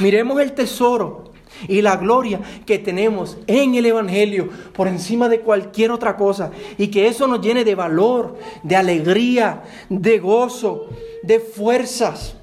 Miremos 0.00 0.40
el 0.40 0.52
tesoro 0.52 1.30
y 1.68 1.82
la 1.82 1.96
gloria 1.96 2.40
que 2.64 2.78
tenemos 2.78 3.38
en 3.46 3.74
el 3.74 3.86
Evangelio 3.86 4.48
por 4.72 4.88
encima 4.88 5.28
de 5.28 5.40
cualquier 5.40 5.90
otra 5.90 6.16
cosa 6.16 6.50
y 6.78 6.88
que 6.88 7.06
eso 7.06 7.26
nos 7.26 7.40
llene 7.40 7.64
de 7.64 7.74
valor, 7.74 8.38
de 8.62 8.76
alegría, 8.76 9.62
de 9.88 10.18
gozo, 10.18 10.88
de 11.22 11.40
fuerzas 11.40 12.36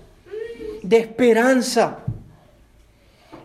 de 0.87 0.97
esperanza. 0.97 1.99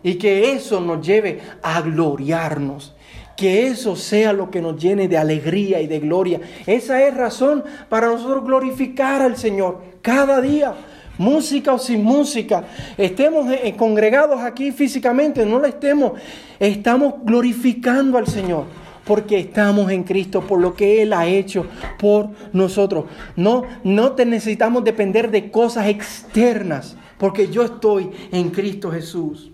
Y 0.01 0.15
que 0.15 0.51
eso 0.51 0.81
nos 0.81 1.05
lleve 1.05 1.39
a 1.61 1.81
gloriarnos. 1.81 2.93
Que 3.37 3.67
eso 3.67 3.95
sea 3.95 4.31
lo 4.31 4.51
que 4.51 4.61
nos 4.61 4.81
llene 4.81 5.07
de 5.07 5.17
alegría 5.17 5.81
y 5.81 5.87
de 5.87 5.99
gloria. 5.99 6.39
Esa 6.65 7.05
es 7.07 7.15
razón 7.15 7.63
para 7.89 8.07
nosotros 8.07 8.43
glorificar 8.43 9.21
al 9.21 9.37
Señor 9.37 9.81
cada 10.01 10.41
día. 10.41 10.73
Música 11.17 11.73
o 11.73 11.79
sin 11.79 12.03
música. 12.03 12.65
Estemos 12.97 13.47
congregados 13.77 14.41
aquí 14.41 14.71
físicamente, 14.71 15.45
no 15.45 15.59
lo 15.59 15.67
estemos. 15.67 16.13
Estamos 16.59 17.15
glorificando 17.23 18.17
al 18.17 18.27
Señor 18.27 18.65
porque 19.05 19.37
estamos 19.37 19.91
en 19.91 20.03
Cristo, 20.03 20.41
por 20.41 20.59
lo 20.61 20.75
que 20.75 21.01
Él 21.01 21.13
ha 21.13 21.25
hecho 21.25 21.65
por 21.99 22.29
nosotros. 22.53 23.05
No, 23.35 23.63
no 23.83 24.13
te 24.13 24.25
necesitamos 24.25 24.83
depender 24.83 25.29
de 25.29 25.51
cosas 25.51 25.87
externas 25.87 26.95
porque 27.23 27.47
yo 27.47 27.63
estoy 27.63 28.09
en 28.33 28.49
Cristo 28.49 28.91
Jesús. 28.91 29.49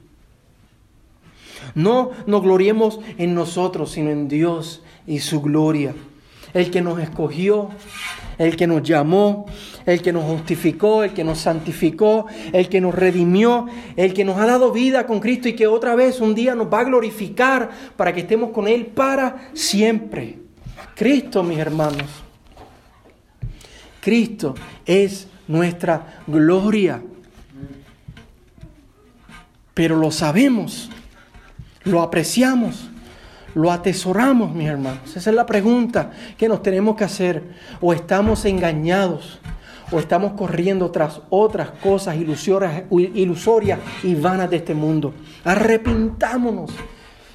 No 1.76 2.10
nos 2.26 2.42
gloriemos 2.42 3.00
en 3.20 3.36
nosotros, 3.36 3.92
sino 3.92 4.10
en 4.10 4.28
Dios 4.28 4.82
y 5.06 5.20
su 5.20 5.40
gloria. 5.40 5.94
El 6.56 6.72
que 6.72 6.82
nos 6.82 7.00
escogió, 7.00 7.70
el 8.40 8.56
que 8.56 8.66
nos 8.66 8.82
llamó, 8.82 9.46
el 9.86 10.02
que 10.02 10.12
nos 10.12 10.24
justificó, 10.24 11.04
el 11.04 11.14
que 11.14 11.24
nos 11.24 11.42
santificó, 11.42 12.26
el 12.54 12.70
que 12.70 12.82
nos 12.82 12.96
redimió, 12.96 13.68
el 13.96 14.16
que 14.16 14.26
nos 14.26 14.40
ha 14.40 14.48
dado 14.48 14.72
vida 14.72 15.06
con 15.06 15.20
Cristo 15.20 15.48
y 15.48 15.54
que 15.54 15.68
otra 15.68 15.94
vez 15.94 16.22
un 16.22 16.34
día 16.34 16.56
nos 16.56 16.74
va 16.74 16.80
a 16.80 16.86
glorificar 16.86 17.70
para 17.96 18.12
que 18.16 18.22
estemos 18.22 18.50
con 18.50 18.68
Él 18.68 18.88
para 18.88 19.52
siempre. 19.54 20.40
Cristo, 20.96 21.44
mis 21.44 21.60
hermanos. 21.60 22.08
Cristo 24.02 24.56
es 24.88 25.28
nuestra 25.48 26.24
gloria 26.26 27.00
pero 29.80 29.96
lo 29.96 30.12
sabemos, 30.12 30.90
lo 31.86 32.02
apreciamos, 32.02 32.90
lo 33.56 33.72
atesoramos, 33.72 34.54
mis 34.54 34.68
hermanos. 34.68 35.16
Esa 35.16 35.30
es 35.30 35.36
la 35.38 35.46
pregunta 35.46 36.12
que 36.38 36.50
nos 36.50 36.62
tenemos 36.62 36.98
que 36.98 37.06
hacer. 37.06 37.44
O 37.80 37.94
estamos 37.94 38.44
engañados, 38.44 39.40
o 39.90 40.00
estamos 40.00 40.34
corriendo 40.34 40.92
tras 40.92 41.22
otras 41.30 41.70
cosas 41.82 42.18
ilusorias 42.18 43.80
y 44.04 44.16
vanas 44.16 44.50
de 44.50 44.58
este 44.58 44.74
mundo. 44.74 45.14
Arrepintámonos 45.46 46.72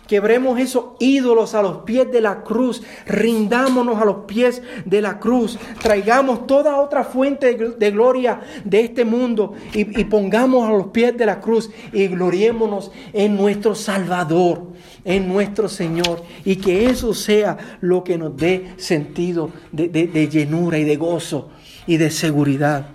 Quebremos 0.06 0.60
esos 0.60 0.84
ídolos 0.98 1.54
a 1.54 1.62
los 1.62 1.78
pies 1.78 2.10
de 2.12 2.20
la 2.20 2.42
cruz. 2.42 2.82
Rindámonos 3.06 4.00
a 4.00 4.04
los 4.04 4.24
pies 4.26 4.60
de 4.84 5.00
la 5.00 5.18
cruz. 5.18 5.58
Traigamos 5.80 6.46
toda 6.46 6.76
otra 6.76 7.04
fuente 7.04 7.54
de 7.54 7.90
gloria 7.90 8.40
de 8.64 8.80
este 8.80 9.06
mundo 9.06 9.54
y, 9.72 9.84
pongamos 10.04 10.68
a 10.68 10.72
los 10.72 10.88
pies 10.88 11.16
de 11.16 11.24
la 11.24 11.40
cruz 11.40 11.70
y 11.92 12.08
gloriémonos 12.08 12.92
en 13.14 13.34
nuestro 13.36 13.74
Salvador, 13.74 14.72
en 15.06 15.26
nuestro 15.26 15.70
Señor. 15.70 16.22
Y 16.44 16.56
que 16.56 16.86
eso 16.86 17.14
sea 17.14 17.78
lo 17.80 18.04
que 18.04 18.18
nos 18.18 18.36
dé 18.36 18.74
sentido 18.76 19.50
de, 19.72 19.88
de 19.88 20.28
llenura 20.28 20.78
y 20.78 20.84
de 20.84 20.96
gozo 20.96 21.48
y 21.86 21.96
de 21.96 22.10
seguridad. 22.10 22.88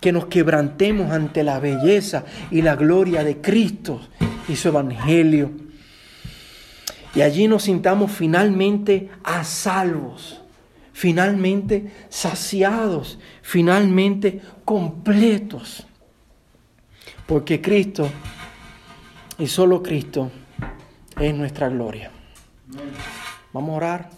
Que 0.00 0.10
nos 0.10 0.26
quebrantemos 0.26 1.12
ante 1.12 1.44
la 1.44 1.60
belleza 1.60 2.24
y 2.50 2.62
la 2.62 2.74
gloria 2.74 3.22
de 3.22 3.40
Cristo 3.40 4.00
y 4.48 4.56
su 4.56 4.68
Evangelio 4.68 5.67
y 7.14 7.22
allí 7.22 7.48
nos 7.48 7.64
sintamos 7.64 8.12
finalmente 8.12 9.10
a 9.24 9.44
salvos, 9.44 10.42
finalmente 10.92 11.92
saciados, 12.08 13.18
finalmente 13.42 14.40
completos. 14.64 15.86
Porque 17.26 17.60
Cristo 17.60 18.08
y 19.38 19.46
solo 19.46 19.82
Cristo 19.82 20.30
es 21.18 21.34
nuestra 21.34 21.68
gloria. 21.68 22.10
Vamos 23.52 23.70
a 23.70 23.76
orar. 23.76 24.17